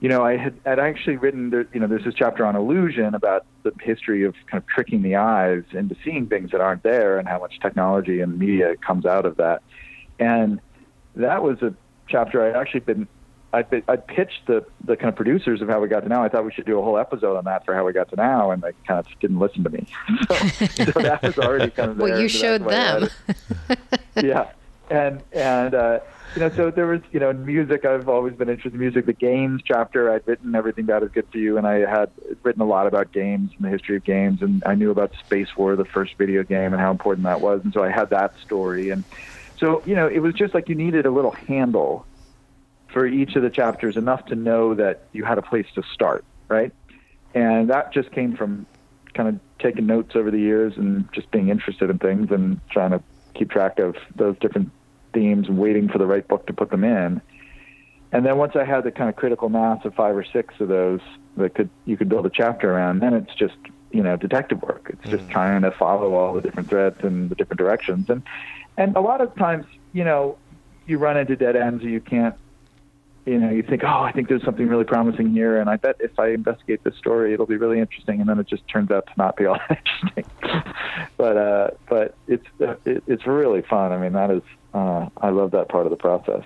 [0.00, 3.46] you know, I had, actually written, there, you know, there's this chapter on illusion about
[3.62, 7.26] the history of kind of tricking the eyes into seeing things that aren't there, and
[7.26, 9.62] how much technology and media comes out of that.
[10.18, 10.60] And
[11.16, 11.74] that was a
[12.08, 13.08] chapter I actually been
[13.52, 16.22] I I pitched the the kind of producers of How We Got to Now.
[16.22, 18.16] I thought we should do a whole episode on that for How We Got to
[18.16, 19.86] Now, and they kind of didn't listen to me.
[20.28, 20.34] so,
[20.84, 22.08] so that was already kind of there.
[22.08, 23.08] Well, you so showed them.
[24.16, 24.50] yeah,
[24.90, 26.00] and and uh,
[26.34, 27.84] you know, so there was you know music.
[27.84, 29.06] I've always been interested in music.
[29.06, 32.10] The games chapter, I'd written Everything Bad Is Good for You, and I had
[32.42, 35.56] written a lot about games and the history of games, and I knew about Space
[35.56, 38.34] War, the first video game, and how important that was, and so I had that
[38.40, 39.04] story and
[39.58, 42.06] so, you know, it was just like you needed a little handle
[42.88, 46.24] for each of the chapters, enough to know that you had a place to start,
[46.48, 46.72] right?
[47.34, 48.66] And that just came from
[49.14, 52.90] kind of taking notes over the years and just being interested in things and trying
[52.90, 53.02] to
[53.34, 54.70] keep track of those different
[55.12, 57.20] themes and waiting for the right book to put them in.
[58.12, 60.68] And then once I had the kind of critical mass of five or six of
[60.68, 61.00] those
[61.36, 63.56] that could you could build a chapter around, then it's just
[63.90, 64.90] you know detective work.
[64.90, 65.30] It's just mm.
[65.30, 68.08] trying to follow all the different threads and the different directions.
[68.08, 68.22] And
[68.76, 70.38] and a lot of times, you know,
[70.86, 72.36] you run into dead ends, and you can't
[73.26, 75.96] you know, you think, oh, I think there's something really promising here, and I bet
[75.98, 79.06] if I investigate this story, it'll be really interesting, and then it just turns out
[79.08, 80.24] to not be all that interesting.
[81.16, 83.90] but uh, but it's uh, it, it's really fun.
[83.92, 86.44] I mean, that is uh, I love that part of the process.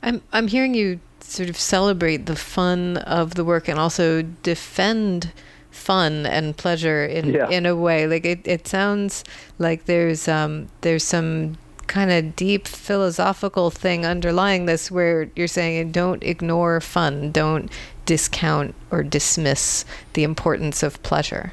[0.00, 5.32] I'm I'm hearing you sort of celebrate the fun of the work and also defend
[5.78, 7.48] fun and pleasure in Yeah.
[7.48, 8.06] in a way.
[8.06, 9.24] Like it, it sounds
[9.58, 15.90] like there's um there's some kind of deep philosophical thing underlying this where you're saying
[15.92, 17.70] don't ignore fun, don't
[18.04, 21.52] discount or dismiss the importance of pleasure.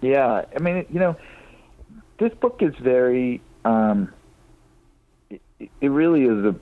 [0.00, 1.16] Yeah, I mean, you know,
[2.18, 3.42] this book is very.
[3.64, 4.10] Um,
[5.28, 5.42] it,
[5.82, 6.54] it really is a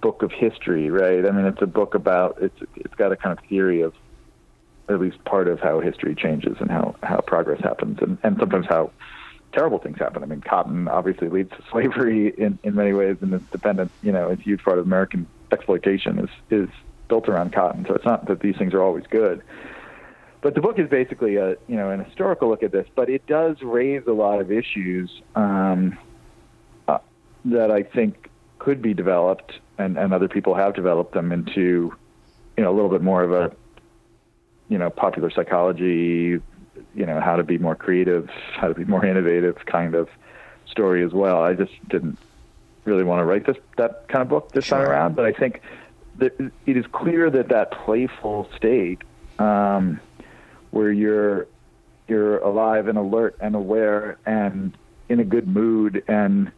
[0.00, 1.26] book of history, right?
[1.26, 3.92] I mean, it's a book about it's it's got a kind of theory of
[4.88, 8.66] at least part of how history changes and how how progress happens, and and sometimes
[8.66, 8.90] how
[9.52, 10.22] terrible things happen.
[10.22, 13.90] I mean, cotton obviously leads to slavery in in many ways, and it's dependent.
[14.02, 16.68] You know, a huge part of American exploitation is is
[17.08, 17.86] built around cotton.
[17.86, 19.42] So it's not that these things are always good
[20.40, 23.26] but the book is basically a you know an historical look at this, but it
[23.26, 25.98] does raise a lot of issues um,
[26.86, 26.98] uh,
[27.46, 31.92] that I think could be developed, and, and other people have developed them into
[32.56, 33.52] you know a little bit more of a
[34.68, 36.40] you know popular psychology,
[36.94, 40.08] you know how to be more creative, how to be more innovative kind of
[40.66, 41.42] story as well.
[41.42, 42.18] I just didn't
[42.84, 45.60] really want to write this that kind of book this time around, but I think
[46.16, 49.02] that it is clear that that playful state.
[49.38, 50.00] Um,
[50.70, 51.46] where you're
[52.06, 54.76] you're alive and alert and aware and
[55.08, 56.50] in a good mood and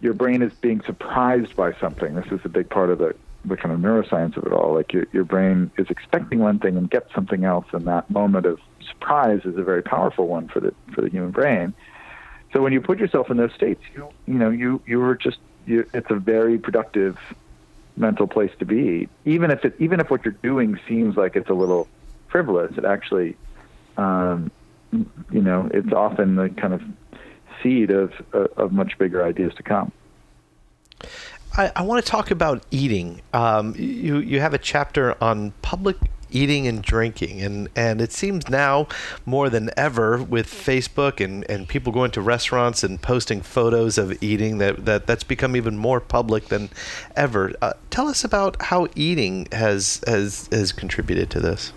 [0.00, 2.14] your brain is being surprised by something.
[2.14, 4.74] This is a big part of the, the kind of neuroscience of it all.
[4.74, 8.46] Like your your brain is expecting one thing and gets something else and that moment
[8.46, 11.74] of surprise is a very powerful one for the for the human brain.
[12.52, 15.38] So when you put yourself in those states, you you know, you you are just
[15.66, 17.18] you, it's a very productive
[17.96, 19.08] mental place to be.
[19.24, 21.88] Even if it even if what you're doing seems like it's a little
[22.28, 23.36] frivolous, it actually
[23.96, 24.50] um,
[24.92, 26.82] you know, it's often the kind of
[27.62, 29.92] seed of of much bigger ideas to come.
[31.56, 33.22] I, I want to talk about eating.
[33.32, 35.96] Um, you you have a chapter on public
[36.30, 38.86] eating and drinking, and, and it seems now
[39.26, 44.22] more than ever with Facebook and, and people going to restaurants and posting photos of
[44.22, 46.70] eating that, that that's become even more public than
[47.16, 47.52] ever.
[47.60, 51.72] Uh, tell us about how eating has has has contributed to this.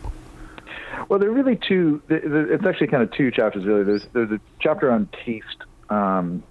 [1.10, 2.02] Well, there are really two.
[2.10, 3.66] It's actually kind of two chapters.
[3.66, 6.44] Really, there's there's a chapter on taste, um,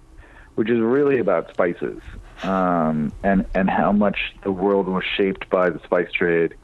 [0.55, 2.01] which is really about spices
[2.43, 6.55] um, and and how much the world was shaped by the spice trade,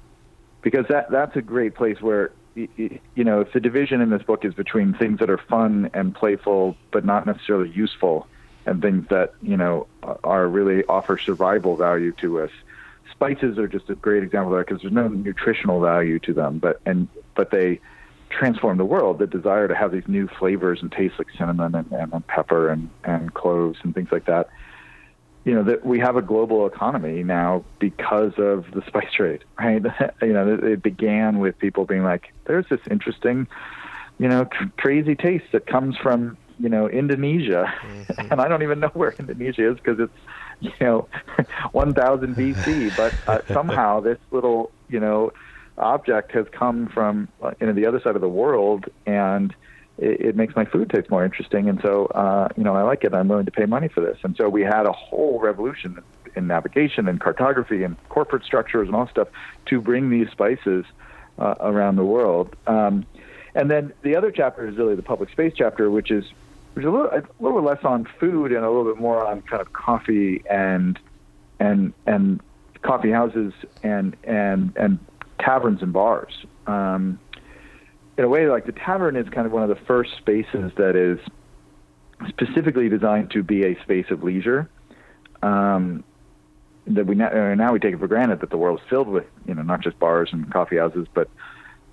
[0.62, 4.44] because that that's a great place where you know if the division in this book
[4.44, 8.28] is between things that are fun and playful but not necessarily useful,
[8.66, 9.88] and things that you know
[10.24, 12.52] are really offer survival value to us
[13.20, 16.58] spices are just a great example of that because there's no nutritional value to them,
[16.58, 17.80] but and but they
[18.30, 19.20] transform the world.
[19.20, 22.90] The desire to have these new flavors and tastes like cinnamon and, and pepper and,
[23.04, 24.50] and cloves and things like that.
[25.50, 29.82] You know that we have a global economy now because of the spice trade, right?
[30.22, 33.48] you know, it began with people being like, "There's this interesting,
[34.20, 38.28] you know, cr- crazy taste that comes from you know Indonesia," mm-hmm.
[38.32, 40.20] and I don't even know where Indonesia is because it's
[40.60, 41.08] you know
[41.72, 45.34] 1000 BC, but uh, somehow this little you know
[45.80, 49.56] object has come from uh, you know the other side of the world and
[50.00, 51.70] it, it makes my food taste more interesting.
[51.70, 53.14] And so uh, you know I like it.
[53.14, 54.18] I'm willing to pay money for this.
[54.24, 56.02] And so we had a whole revolution
[56.36, 59.28] in navigation and cartography and corporate structures and all stuff
[59.66, 60.86] to bring these spices
[61.38, 62.56] uh, around the world.
[62.68, 63.06] Um,
[63.56, 66.26] and then the other chapter is really the public space chapter which is
[66.74, 69.42] which is a little, a little less on food and a little bit more on
[69.42, 71.00] kind of coffee and
[71.60, 72.42] and and
[72.84, 75.00] coffee houses and and and
[75.40, 76.46] taverns and bars.
[76.68, 77.20] Um,
[78.20, 80.98] in a way, like the tavern is kind of one of the first spaces that
[80.98, 81.20] is
[82.28, 84.70] specifically designed to be a space of leisure.
[85.42, 86.04] Um,
[86.86, 89.08] that we now, uh, now we take it for granted that the world is filled
[89.08, 91.30] with you know not just bars and coffee houses, but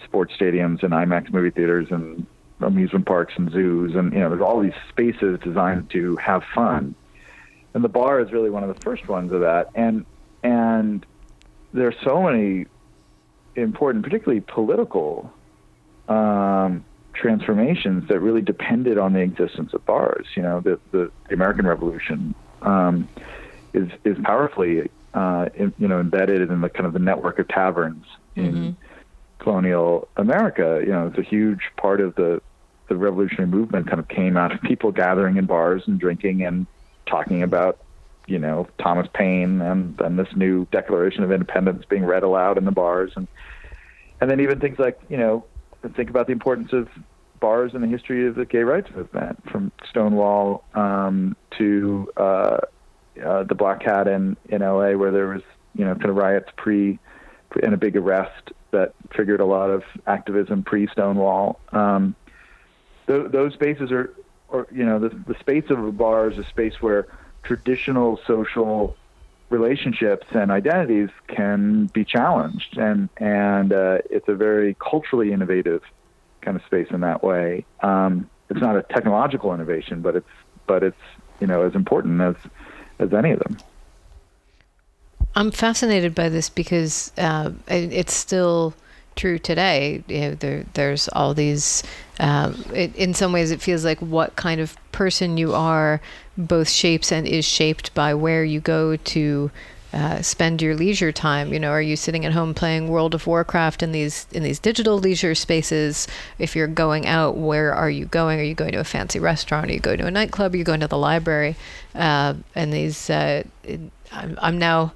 [0.02, 2.26] sports stadiums and IMAX movie theaters and
[2.60, 6.96] amusement parks and zoos, and you know there's all these spaces designed to have fun.
[7.72, 10.04] And the bar is really one of the first ones of that, and
[10.42, 11.06] and
[11.72, 12.66] there are so many
[13.54, 15.32] important, particularly political
[16.08, 16.84] um,
[17.14, 20.26] transformations that really depended on the existence of bars.
[20.36, 23.08] You know, the the, the American Revolution um,
[23.72, 27.48] is is powerfully uh, in, you know embedded in the kind of the network of
[27.48, 28.04] taverns
[28.34, 28.70] in Mm-hmm.
[29.38, 30.80] colonial America.
[30.84, 32.40] You know, it's a huge part of the
[32.88, 33.88] the revolutionary movement.
[33.88, 36.66] Kind of came out of people gathering in bars and drinking and
[37.08, 37.78] talking about
[38.26, 42.64] you know Thomas Paine and then this new Declaration of Independence being read aloud in
[42.64, 43.26] the bars and
[44.20, 45.46] and then even things like you know
[45.94, 46.88] think about the importance of
[47.40, 52.58] bars in the history of the gay rights movement from Stonewall um, to uh,
[53.24, 55.42] uh, the Black Cat in in LA where there was
[55.74, 56.98] you know kind of riots pre,
[57.50, 61.60] pre and a big arrest that triggered a lot of activism pre Stonewall.
[61.72, 62.14] Um,
[63.06, 64.12] th- those spaces are,
[64.48, 67.06] or you know, the, the space of a bar is a space where
[67.42, 68.96] traditional social
[69.50, 75.82] relationships and identities can be challenged, and and uh, it's a very culturally innovative
[76.40, 77.64] kind of space in that way.
[77.82, 80.28] Um, it's not a technological innovation, but it's
[80.66, 80.96] but it's
[81.40, 82.36] you know as important as
[82.98, 83.58] as any of them.
[85.34, 88.74] I'm fascinated by this because uh, it's still
[89.16, 90.04] true today.
[90.06, 91.82] You know, there, there's all these.
[92.20, 96.00] Um, it, in some ways, it feels like what kind of person you are
[96.38, 99.50] both shapes and is shaped by where you go to
[99.92, 101.52] uh, spend your leisure time.
[101.52, 104.58] You know, are you sitting at home playing World of Warcraft in these in these
[104.58, 106.06] digital leisure spaces?
[106.38, 108.38] If you're going out, where are you going?
[108.38, 109.70] Are you going to a fancy restaurant?
[109.70, 110.54] Are you going to a nightclub?
[110.54, 111.56] Are you going to the library?
[111.94, 113.44] Uh, and these, uh,
[114.12, 114.92] I'm, I'm now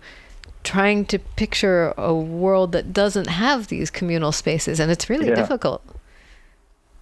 [0.65, 5.35] trying to picture a world that doesn't have these communal spaces, and it's really Yeah.
[5.35, 5.83] difficult.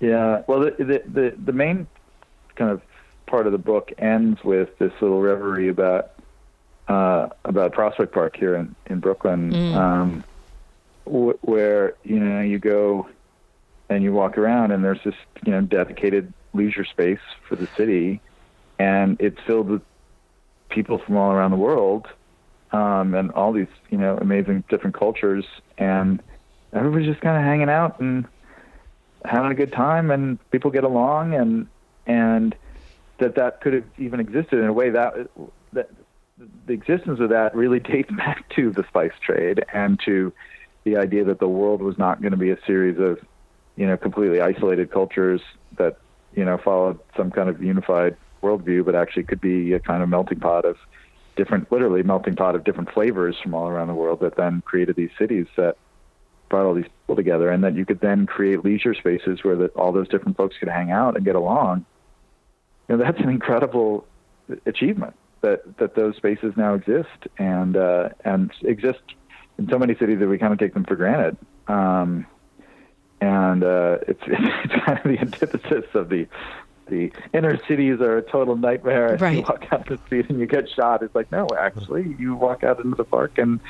[0.01, 0.43] Yeah.
[0.47, 1.87] Well, the, the the the main
[2.57, 2.83] kind of
[3.27, 6.11] part of the book ends with this little reverie about
[6.89, 10.25] uh, about Prospect Park here in in Brooklyn, um,
[11.05, 13.09] wh- where you know you go
[13.91, 18.21] and you walk around, and there's this you know dedicated leisure space for the city,
[18.79, 19.83] and it's filled with
[20.71, 22.07] people from all around the world,
[22.73, 25.45] um, and all these you know amazing different cultures,
[25.77, 26.23] and
[26.73, 28.27] everybody's just kind of hanging out and
[29.25, 31.67] having a good time and people get along and
[32.07, 32.55] and
[33.19, 35.15] that that could have even existed in a way that
[35.73, 35.91] that
[36.67, 40.33] the existence of that really dates back to the spice trade and to
[40.85, 43.19] the idea that the world was not going to be a series of
[43.77, 45.41] you know completely isolated cultures
[45.77, 45.97] that
[46.35, 50.09] you know followed some kind of unified worldview but actually could be a kind of
[50.09, 50.77] melting pot of
[51.39, 54.97] different literally melting pot of different flavors from all around the world that then created
[54.97, 55.77] these cities that
[56.51, 59.75] brought all these people together, and that you could then create leisure spaces where that
[59.77, 61.87] all those different folks could hang out and get along.
[62.89, 64.07] You know, that's an incredible
[64.67, 69.03] achievement that that those spaces now exist and uh, and exist
[69.59, 71.37] in so many cities that we kind of take them for granted.
[71.69, 72.27] Um,
[73.21, 76.27] and uh, it's it's kind of the antithesis of the
[76.89, 79.17] the inner cities are a total nightmare.
[79.29, 79.39] Right.
[79.39, 81.03] You walk out the street and you get shot.
[81.03, 83.61] It's like no, actually, you walk out into the park and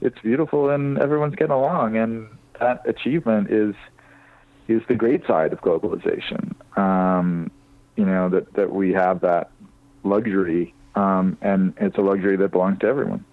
[0.00, 2.28] it's beautiful and everyone's getting along and
[2.60, 3.74] that achievement is
[4.68, 7.50] is the great side of globalization um,
[7.96, 9.50] you know that that we have that
[10.04, 13.24] luxury um, and it's a luxury that belongs to everyone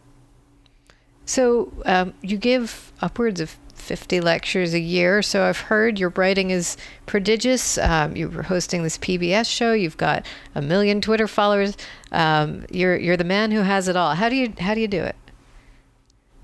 [1.25, 5.21] So um, you give upwards of 50 lectures a year.
[5.21, 7.77] So I've heard your writing is prodigious.
[7.77, 9.73] Um, you're hosting this PBS show.
[9.73, 11.75] You've got a million Twitter followers.
[12.11, 14.15] Um, you're you're the man who has it all.
[14.15, 15.15] How do you how do you do it?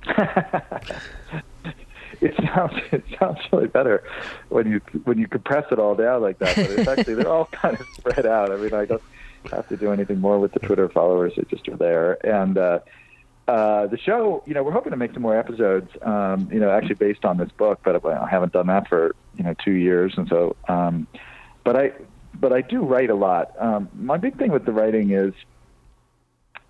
[2.22, 4.04] it sounds it sounds really better
[4.50, 6.56] when you when you compress it all down like that.
[6.56, 8.52] But it's actually they're all kind of spread out.
[8.52, 9.02] I mean, I don't
[9.52, 12.26] have to do anything more with the Twitter followers; they just are there.
[12.26, 12.80] And uh,
[13.50, 15.90] uh, the show, you know, we're hoping to make some more episodes.
[16.04, 19.44] Um, you know, actually based on this book, but I haven't done that for you
[19.44, 20.56] know two years, and so.
[20.68, 21.08] Um,
[21.64, 21.94] but I
[22.36, 23.54] but I do write a lot.
[23.58, 25.34] Um, my big thing with the writing is.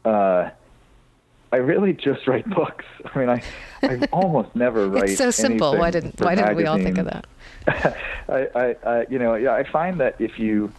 [0.06, 0.52] Uh,
[1.52, 2.86] I really just write books.
[3.14, 3.44] I mean, I,
[3.84, 5.10] I almost never write.
[5.10, 5.78] It's so simple.
[5.78, 7.28] Why didn't why didn't we all think of that?
[8.30, 10.72] I, I, I, you know, yeah, I find that if you,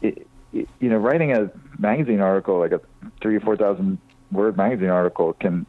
[0.00, 2.80] it, you know, writing a magazine article like a
[3.20, 3.98] three or four thousand
[4.32, 5.66] word magazine article can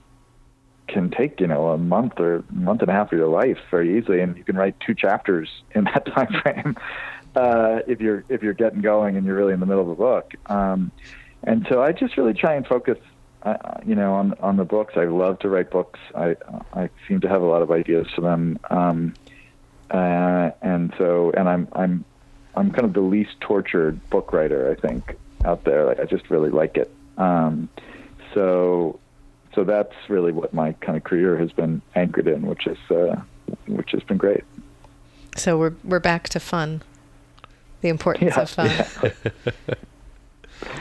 [0.88, 3.98] can take you know a month or month and a half of your life very
[3.98, 6.76] easily, and you can write two chapters in that time frame
[7.36, 9.96] uh, if you're if you're getting going and you're really in the middle of a
[9.96, 10.34] book.
[10.48, 10.92] Um,
[11.44, 12.98] and so I just really try and focus,
[13.44, 13.56] uh,
[13.86, 14.94] you know, on on the books.
[14.96, 16.00] I love to write books.
[16.16, 16.36] I
[16.74, 18.60] I seem to have a lot of ideas for them.
[18.70, 19.14] Um,
[19.90, 22.06] uh, and so and I'm I'm
[22.56, 25.86] I'm kind of the least tortured book writer I think out there.
[25.86, 26.92] Like I just really like it.
[27.18, 27.70] Um,
[28.34, 29.00] so
[29.54, 33.16] so that's really what my kind of career has been anchored in, which is uh,
[33.68, 34.44] which has been great.
[35.38, 36.82] So we're we're back to fun.
[37.82, 38.68] The importance Yeah, of fun.
[38.70, 39.12] yeah.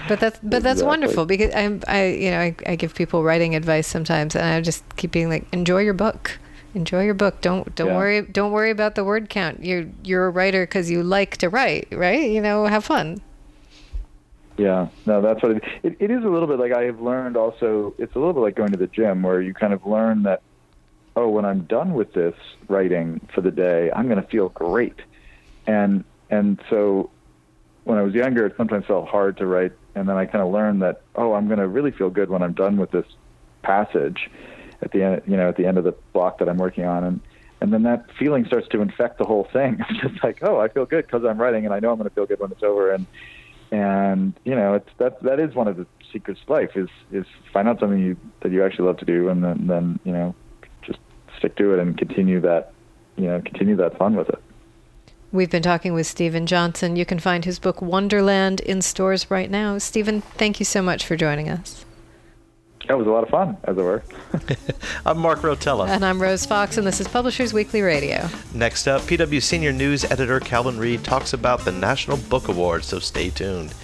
[0.09, 0.87] But that's but that's Exactly.
[0.87, 4.61] wonderful because I'm I you know I, I give people writing advice sometimes and I
[4.61, 6.39] just keep being like enjoy your book
[6.75, 7.97] enjoy your book don't don't Yeah.
[7.97, 11.49] worry don't worry about the word count you're you're a writer because you like to
[11.49, 13.23] write right you know have fun
[14.61, 16.23] Yeah, no, that's what it, it, it is.
[16.23, 17.39] A little bit like I have learned.
[17.39, 20.25] Also, it's a little bit like going to the gym, where you kind of learn
[20.25, 20.43] that,
[21.17, 22.35] oh, when I'm done with this
[22.69, 24.97] writing for the day, I'm going to feel great,
[25.67, 27.09] and and so
[27.85, 30.53] when I was younger, it sometimes felt hard to write, and then I kind of
[30.53, 33.07] learned that, oh, I'm going to really feel good when I'm done with this
[33.63, 34.31] passage
[34.83, 37.03] at the end, you know, at the end of the block that I'm working on,
[37.03, 37.21] and
[37.63, 39.83] and then that feeling starts to infect the whole thing.
[39.89, 42.11] It's just like, oh, I feel good because I'm writing, and I know I'm going
[42.11, 43.07] to feel good when it's over, and
[43.71, 47.27] and you know, it's that that is one of the secrets of life is is
[47.53, 50.35] find out something you that you actually love to do, and then then you know,
[50.83, 50.99] just
[51.39, 52.73] stick to it and continue that,
[53.17, 54.43] you know, continue that fun with it.
[55.33, 56.97] We've been talking with Steven Johnson.
[56.97, 59.79] You can find his book Wonderland in stores right now.
[59.79, 61.85] Steven, thank you so much for joining us.
[62.89, 64.03] That was a lot of fun, as it were.
[65.07, 65.89] I'm Mark Rotella.
[65.89, 68.29] And I'm Rose Fox, and this is Publishers Weekly Radio.
[68.55, 72.99] Next up, PW Senior News Editor Calvin Reid talks about the National Book Awards, so
[72.99, 73.75] stay tuned.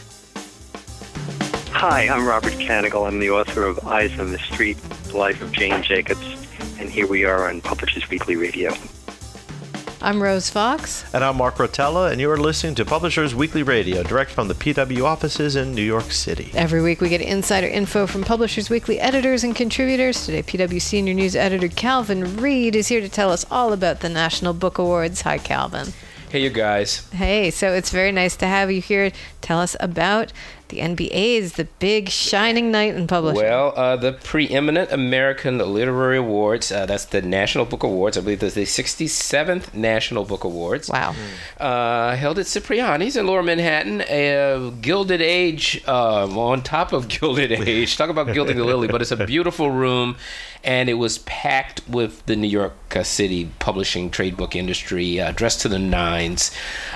[1.70, 3.06] Hi, I'm Robert Kanigel.
[3.06, 4.78] I'm the author of Eyes on the Street,
[5.08, 6.26] The Life of Jane Jacobs,
[6.80, 8.72] and here we are on Publishers Weekly Radio.
[10.02, 11.04] I'm Rose Fox.
[11.14, 14.54] And I'm Mark Rotella, and you are listening to Publishers Weekly Radio, direct from the
[14.54, 16.50] PW offices in New York City.
[16.54, 20.26] Every week we get insider info from Publishers Weekly editors and contributors.
[20.26, 24.10] Today, PW Senior News Editor Calvin Reid is here to tell us all about the
[24.10, 25.22] National Book Awards.
[25.22, 25.94] Hi, Calvin.
[26.28, 27.08] Hey, you guys.
[27.12, 29.12] Hey, so it's very nice to have you here.
[29.40, 30.30] Tell us about
[30.68, 33.42] the NBA is the big shining night in publishing.
[33.42, 38.18] Well, uh, the preeminent American Literary Awards, uh, that's the National Book Awards.
[38.18, 40.88] I believe that's the 67th National Book Awards.
[40.88, 41.14] Wow.
[41.58, 44.02] Uh, held at Cipriani's in Lower Manhattan.
[44.02, 47.96] A Gilded Age um, on top of Gilded Age.
[47.96, 50.16] Talk about gilding the lily, but it's a beautiful room.
[50.66, 55.32] And it was packed with the New York uh, City publishing trade book industry, uh,
[55.32, 56.50] dressed to the nines.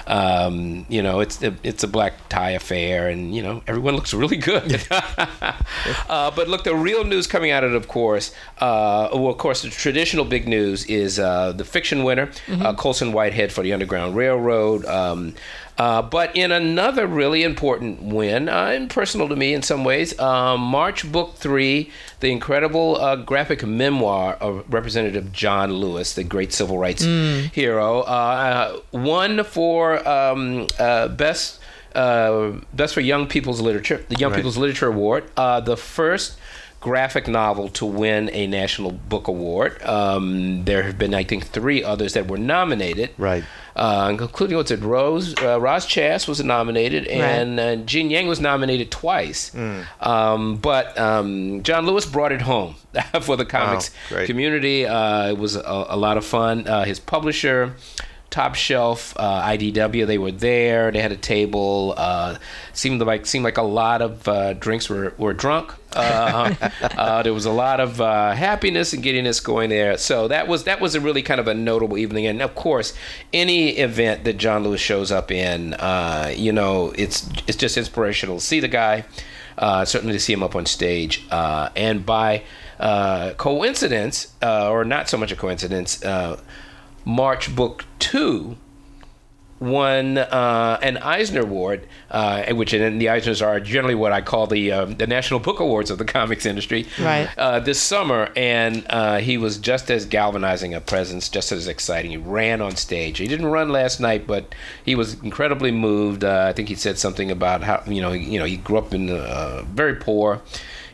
[0.07, 4.37] Um, you know, it's it's a black tie affair, and you know everyone looks really
[4.37, 4.87] good.
[4.91, 9.39] uh, but look, the real news coming out of it, of course, uh, well, of
[9.39, 12.63] course, the traditional big news is uh, the fiction winner, mm-hmm.
[12.63, 14.85] uh, Colson Whitehead for the Underground Railroad.
[14.87, 15.35] Um,
[15.81, 20.19] uh, but in another really important win, uh, and personal to me in some ways,
[20.21, 26.53] um, March Book Three, the incredible uh, graphic memoir of Representative John Lewis, the great
[26.53, 27.51] civil rights mm.
[27.53, 31.61] hero, uh, won for um, uh, best.
[31.95, 34.37] best for young people's literature, the Young right.
[34.37, 36.37] People's Literature Award, the first
[36.81, 39.83] graphic novel to win a National Book Award.
[39.83, 43.11] Um, there have been, I think, three others that were nominated.
[43.19, 43.45] Right.
[43.77, 44.81] Uh, including what's it?
[44.81, 47.65] Rose uh, Roz Chast was nominated, and right.
[47.65, 49.51] uh, Gene Yang was nominated twice.
[49.51, 49.85] Mm.
[50.05, 52.75] Um, but um, John Lewis brought it home
[53.23, 54.87] for the comics wow, community.
[54.87, 56.67] Uh, it was a, a, lot of fun.
[56.67, 57.75] Uh, his publisher
[58.31, 60.07] top shelf uh, IDW.
[60.07, 60.91] They were there.
[60.91, 61.95] They had a table.
[61.97, 62.39] Uh,
[62.73, 65.75] seemed like seemed like a lot of uh, drinks were were drunk.
[65.93, 69.97] Uh, uh, there was a lot of uh, happiness and giddiness going there.
[69.99, 72.27] So that was that was a really kind of a notable evening.
[72.27, 72.93] And of course,
[73.33, 75.75] any event that John Lewis shows up in,
[76.37, 79.05] you know, it's it's just inspirational to see the guy.
[79.59, 82.43] certainly to see him up on stage, and by
[83.37, 86.03] coincidence, or not so much a coincidence
[87.05, 88.57] March Book Two
[89.61, 94.47] won uh, an Eisner Award, uh, which and the Eisners are generally what I call
[94.47, 96.87] the um, the National Book Awards of the comics industry.
[96.99, 97.29] Right.
[97.37, 102.11] Uh, this summer, and uh, he was just as galvanizing a presence, just as exciting.
[102.11, 103.19] He ran on stage.
[103.19, 104.55] He didn't run last night, but
[104.85, 106.25] he was incredibly moved.
[106.25, 108.95] Uh, I think he said something about how you know you know he grew up
[108.95, 110.41] in uh, very poor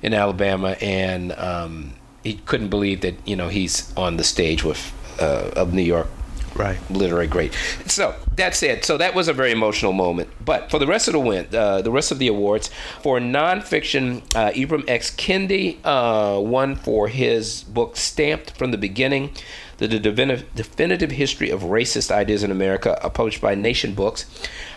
[0.02, 1.94] in Alabama, and um,
[2.24, 6.08] he couldn't believe that you know he's on the stage with uh, of New York
[6.56, 6.78] right.
[6.90, 7.54] Literary great.
[7.86, 10.28] So that's it so that was a very emotional moment.
[10.44, 12.70] But for the rest of the win uh, the rest of the awards
[13.02, 15.10] for nonfiction uh, ibram x.
[15.10, 19.30] Kendi uh, won for his book stamped from the beginning
[19.78, 24.24] the definitive history of racist ideas in america published by nation books.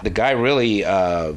[0.03, 1.33] The guy really uh,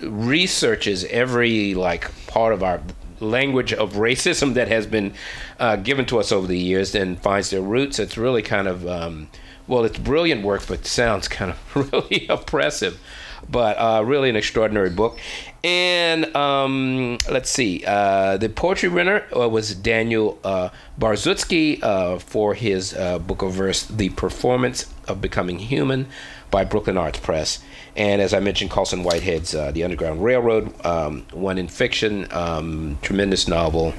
[0.00, 2.80] researches every like part of our
[3.20, 5.14] language of racism that has been
[5.58, 7.98] uh, given to us over the years and finds their roots.
[7.98, 9.28] It's really kind of, um,
[9.70, 13.00] well, it's brilliant work, but sounds kind of really oppressive.
[13.48, 15.18] But uh, really an extraordinary book.
[15.64, 20.68] And um, let's see, uh, the poetry winner uh, was Daniel uh,
[20.98, 26.06] Borzutzky uh, for his book of verse, The Performance of Becoming Human
[26.50, 27.60] by Brooklyn Arts Press.
[27.96, 32.98] And as I mentioned, Colson Whitehead's uh, The Underground Railroad, um, one in fiction, um,
[33.02, 33.94] tremendous novel.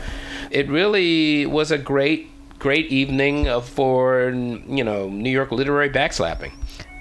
[0.49, 2.29] It really was a great,
[2.61, 6.51] great evening for you know New York literary backslapping.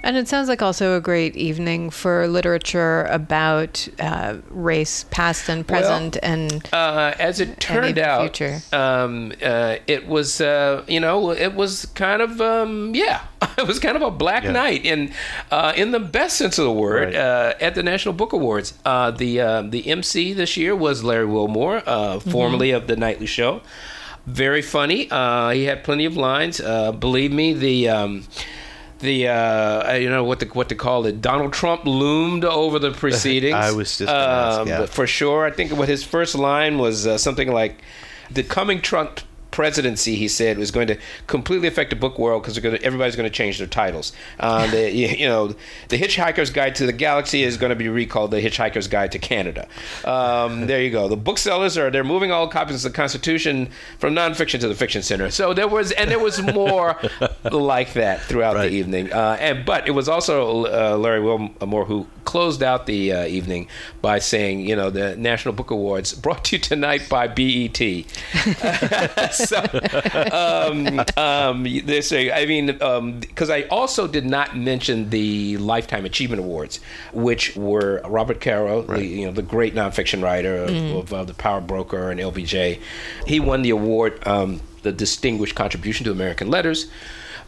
[0.02, 5.68] And it sounds like also a great evening for literature about uh, race, past and
[5.68, 8.40] present, well, and uh, as it turned out.
[8.72, 13.26] Um, uh, it was uh, you know it was kind of um, yeah,
[13.58, 14.52] it was kind of a black yeah.
[14.52, 15.12] night in
[15.50, 17.14] uh, in the best sense of the word right.
[17.14, 18.72] Uh, at the National Book Awards.
[18.84, 22.30] the the MC this year was Larry Wilmore, mm-hmm.
[22.30, 23.61] formerly of the Nightly Show.
[24.27, 25.05] Very funny.
[25.05, 26.61] he had plenty of lines.
[26.61, 28.25] believe me, the um,
[29.01, 31.21] the uh, you know what the what to call it.
[31.21, 33.55] Donald Trump loomed over the proceedings.
[33.55, 34.87] I was just um, ask, yeah.
[34.87, 35.45] for sure.
[35.45, 37.83] I think what his first line was uh, something like,
[38.31, 39.21] "The coming Trump
[39.61, 40.96] presidency, he said, was going to
[41.26, 44.14] completely affect the book world because everybody's going to change their titles.
[44.38, 45.48] Um, the, you know,
[45.88, 49.18] the Hitchhiker's Guide to the Galaxy is going to be recalled the Hitchhiker's Guide to
[49.18, 49.68] Canada.
[50.06, 51.08] Um, there you go.
[51.08, 55.02] The booksellers are they're moving all copies of the Constitution from nonfiction to the fiction
[55.02, 55.30] center.
[55.30, 56.98] So there was and there was more
[57.52, 58.70] like that throughout right.
[58.70, 59.12] the evening.
[59.12, 63.68] Uh, and but it was also uh, Larry Wilmore who closed out the uh, evening
[64.00, 67.78] by saying, you know, the National Book Awards brought to you tonight by BET.
[69.51, 69.59] So,
[70.32, 76.05] um, um, they say, I mean, because um, I also did not mention the Lifetime
[76.05, 76.80] Achievement Awards,
[77.12, 78.98] which were Robert Caro, right.
[78.98, 80.98] the, you know, the great nonfiction writer mm.
[80.98, 82.80] of, of, The Power Broker and LBJ.
[83.26, 86.88] He won the award, um, the Distinguished Contribution to American Letters.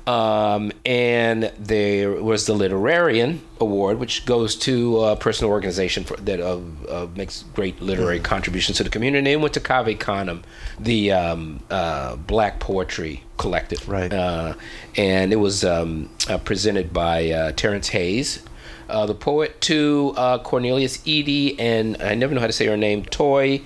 [0.07, 6.40] Um, and there was the Literarian Award, which goes to a personal organization for, that
[6.40, 8.24] uh, uh, makes great literary mm-hmm.
[8.24, 9.32] contributions to the community.
[9.32, 10.42] And went to Cave Canem,
[10.78, 13.88] the um, uh, Black Poetry Collective.
[13.88, 14.12] Right.
[14.12, 14.55] Uh,
[14.96, 18.42] and it was um, uh, presented by uh, Terrence Hayes,
[18.88, 23.61] the poet, to Cornelius Eady, and I never know how to say her name, Toi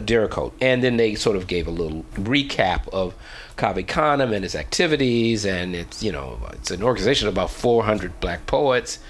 [0.00, 0.52] Derricotte.
[0.60, 3.14] And then they sort of gave a little recap of
[3.58, 8.20] Cave Canem and his activities, and it's you know it's an organization of about 400
[8.20, 9.00] black poets,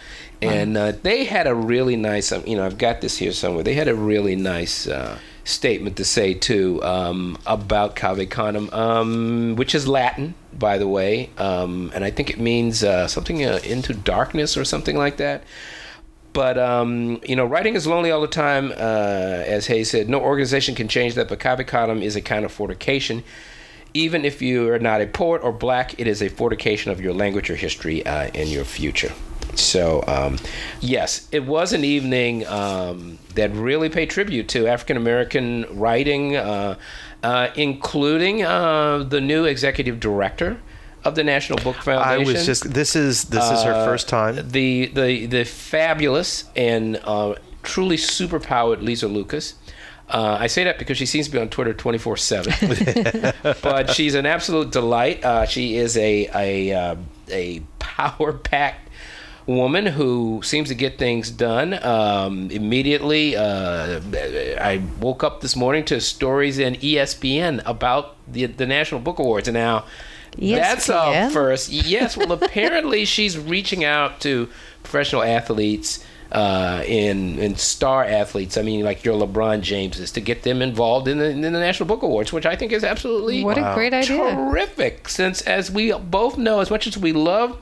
[0.41, 3.63] and uh, they had a really nice um, you know I've got this here somewhere.
[3.63, 4.89] They had a really nice.
[4.89, 10.87] Uh, statement to say too um, about Cave Canem, um, which is Latin, by the
[10.87, 15.17] way, um, and I think it means uh, something uh, into darkness or something like
[15.17, 15.43] that.
[16.39, 20.09] But um, you know, writing is lonely all the time, uh, as Hayes said.
[20.09, 23.25] No organization can change that, but Canem is a kind of fortification
[23.95, 27.13] even if you are not a poet or black, it is a fortification of your
[27.13, 29.13] language, your history, uh, and your future.
[29.55, 30.39] So, um,
[30.81, 36.77] yes, it was an evening um, that really paid tribute to African American writing, uh,
[37.25, 40.61] uh, including uh, the new executive director
[41.05, 42.27] of the National Book Foundation.
[42.29, 44.37] I was just this is this is her uh, first time.
[44.49, 49.55] The the the fabulous and uh, truly superpowered Lisa Lucas.
[50.09, 53.33] Uh, I say that because she seems to be on Twitter 24 7.
[53.63, 55.23] but she's an absolute delight.
[55.23, 56.97] Uh, she is a, a, uh,
[57.31, 58.89] a power packed
[59.47, 63.37] woman who seems to get things done um, immediately.
[63.37, 64.01] Uh,
[64.61, 69.49] I woke up this morning to stories in ESPN about the, the National Book Awards.
[69.49, 69.85] And now,
[70.37, 70.57] ESPN?
[70.57, 71.71] that's up first.
[71.71, 74.49] Yes, well, apparently she's reaching out to
[74.83, 78.57] professional athletes uh, in in star athletes.
[78.57, 81.87] I mean, like your LeBron Jameses, to get them involved in the, in the National
[81.87, 85.09] Book Awards, which I think is absolutely what a great idea, terrific.
[85.09, 87.59] Since as we both know, as much as we love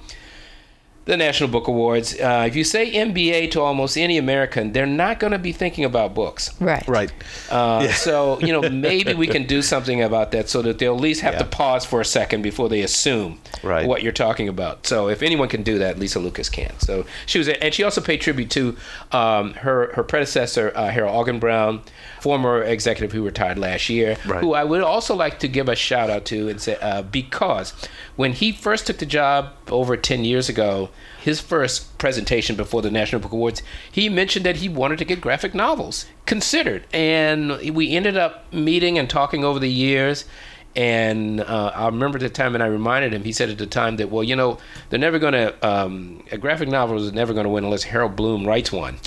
[1.07, 2.18] the National Book Awards.
[2.20, 5.84] Uh, if you say NBA to almost any American, they're not going to be thinking
[5.84, 6.61] about books.
[6.61, 6.86] Right.
[6.86, 7.12] Right.
[7.48, 7.92] Uh, yeah.
[7.94, 11.20] So, you know, maybe we can do something about that so that they'll at least
[11.20, 11.38] have yeah.
[11.40, 13.86] to pause for a second before they assume right.
[13.86, 14.86] what you're talking about.
[14.86, 16.78] So, if anyone can do that, Lisa Lucas can.
[16.80, 18.76] So, she was, and she also paid tribute to
[19.12, 21.82] um, her her predecessor, uh, Harold Augenbraum,
[22.20, 24.40] former executive who retired last year, right.
[24.40, 27.72] who I would also like to give a shout out to and say uh, because
[28.16, 30.90] when he first took the job over 10 years ago,
[31.20, 35.20] his first presentation before the National Book Awards, he mentioned that he wanted to get
[35.20, 36.84] graphic novels considered.
[36.92, 40.24] And we ended up meeting and talking over the years.
[40.76, 43.24] And uh, I remember the time, and I reminded him.
[43.24, 44.59] He said at the time that, well, you know,
[44.90, 45.66] they're never going to.
[45.66, 48.99] Um, a graphic novel is never going to win unless Harold Bloom writes one.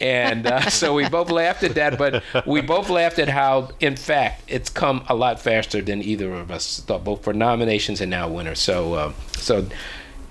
[0.00, 3.96] And uh, so we both laughed at that, but we both laughed at how, in
[3.96, 8.10] fact, it's come a lot faster than either of us thought, both for nominations and
[8.10, 8.58] now winners.
[8.58, 9.66] So, uh, so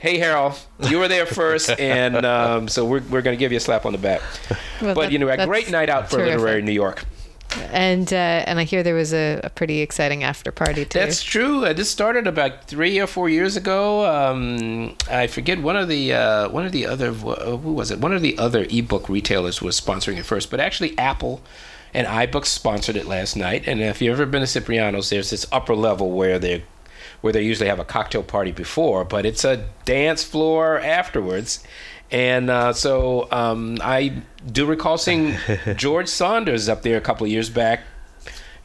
[0.03, 3.57] hey Harold, you were there first, and um, so we're, we're going to give you
[3.57, 4.21] a slap on the back.
[4.81, 6.35] Well, but that, you know, a great night out for terrific.
[6.35, 7.05] literary New York.
[7.71, 10.99] And uh, and I hear there was a, a, pretty exciting after party too.
[10.99, 11.63] That's true.
[11.63, 14.05] Uh, this started about three or four years ago.
[14.05, 17.99] Um, I forget one of the uh, one of the other uh, who was it?
[17.99, 21.41] One of the other ebook retailers was sponsoring it first, but actually Apple
[21.93, 23.67] and iBooks sponsored it last night.
[23.67, 26.63] And if you've ever been to Cipriani's, there's this upper level where they're
[27.23, 31.63] where they usually have a cocktail party before, but it's a dance floor afterwards.
[32.11, 34.21] And uh, so um, I
[34.51, 35.37] do recall seeing
[35.77, 37.79] George Saunders up there a couple of years back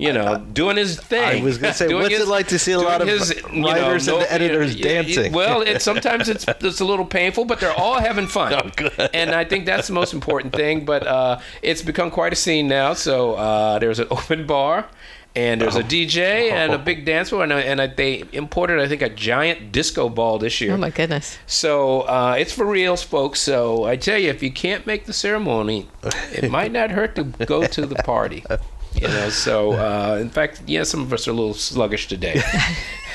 [0.01, 1.41] you know, doing his thing.
[1.41, 3.35] I was going to say, what's his- it like to see a lot of his,
[3.53, 5.33] you know, writers and editors you know, y- y- dancing?
[5.33, 8.55] Well, it, sometimes it's it's a little painful, but they're all having fun.
[8.55, 8.93] Oh, good.
[9.13, 10.85] And I think that's the most important thing.
[10.85, 12.93] But uh, it's become quite a scene now.
[12.95, 14.87] So uh, there's an open bar.
[15.35, 18.89] And there's a DJ and a big dance floor, and, and I, they imported, I
[18.89, 20.75] think, a giant disco ball this year.
[20.75, 21.39] Oh my goodness.
[21.47, 23.39] So uh, it's for reals, folks.
[23.39, 25.89] So I tell you, if you can't make the ceremony,
[26.33, 28.45] it might not hurt to go to the party.
[28.95, 32.43] You know, so uh, in fact, yeah, some of us are a little sluggish today.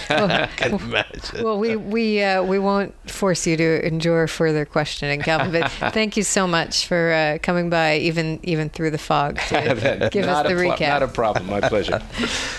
[0.09, 1.43] I can imagine.
[1.43, 5.51] Well, we we uh, we won't force you to endure further questioning, Calvin.
[5.51, 10.09] But thank you so much for uh, coming by, even even through the fog, to
[10.11, 10.87] give us the a pro- recap.
[10.87, 11.47] not a problem.
[11.47, 12.01] My pleasure.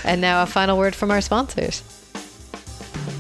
[0.05, 1.83] and now a final word from our sponsors.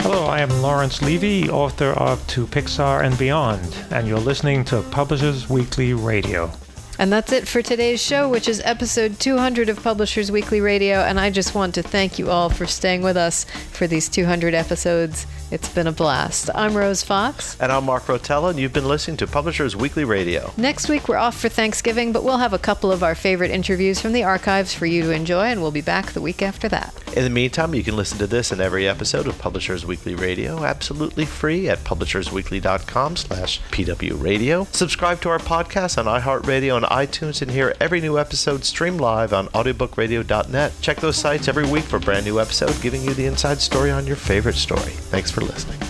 [0.00, 4.82] Hello, I am Lawrence Levy, author of To Pixar and Beyond, and you're listening to
[4.90, 6.50] Publishers Weekly Radio.
[6.98, 11.00] And that's it for today's show, which is episode 200 of Publishers Weekly Radio.
[11.00, 14.54] And I just want to thank you all for staying with us for these 200
[14.54, 15.26] episodes.
[15.54, 16.50] It's been a blast.
[16.52, 17.56] I'm Rose Fox.
[17.60, 20.52] And I'm Mark Rotella, and you've been listening to Publishers Weekly Radio.
[20.56, 24.00] Next week, we're off for Thanksgiving, but we'll have a couple of our favorite interviews
[24.00, 26.92] from the archives for you to enjoy, and we'll be back the week after that.
[27.16, 30.64] In the meantime, you can listen to this and every episode of Publishers Weekly Radio
[30.64, 34.66] absolutely free at publishersweekly.com slash pwradio.
[34.74, 39.32] Subscribe to our podcast on iHeartRadio and iTunes and hear every new episode stream live
[39.32, 40.72] on audiobookradio.net.
[40.80, 43.92] Check those sites every week for a brand new episode giving you the inside story
[43.92, 44.80] on your favorite story.
[44.80, 45.80] Thanks for listening.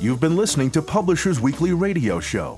[0.00, 2.56] You've been listening to Publishers Weekly Radio Show.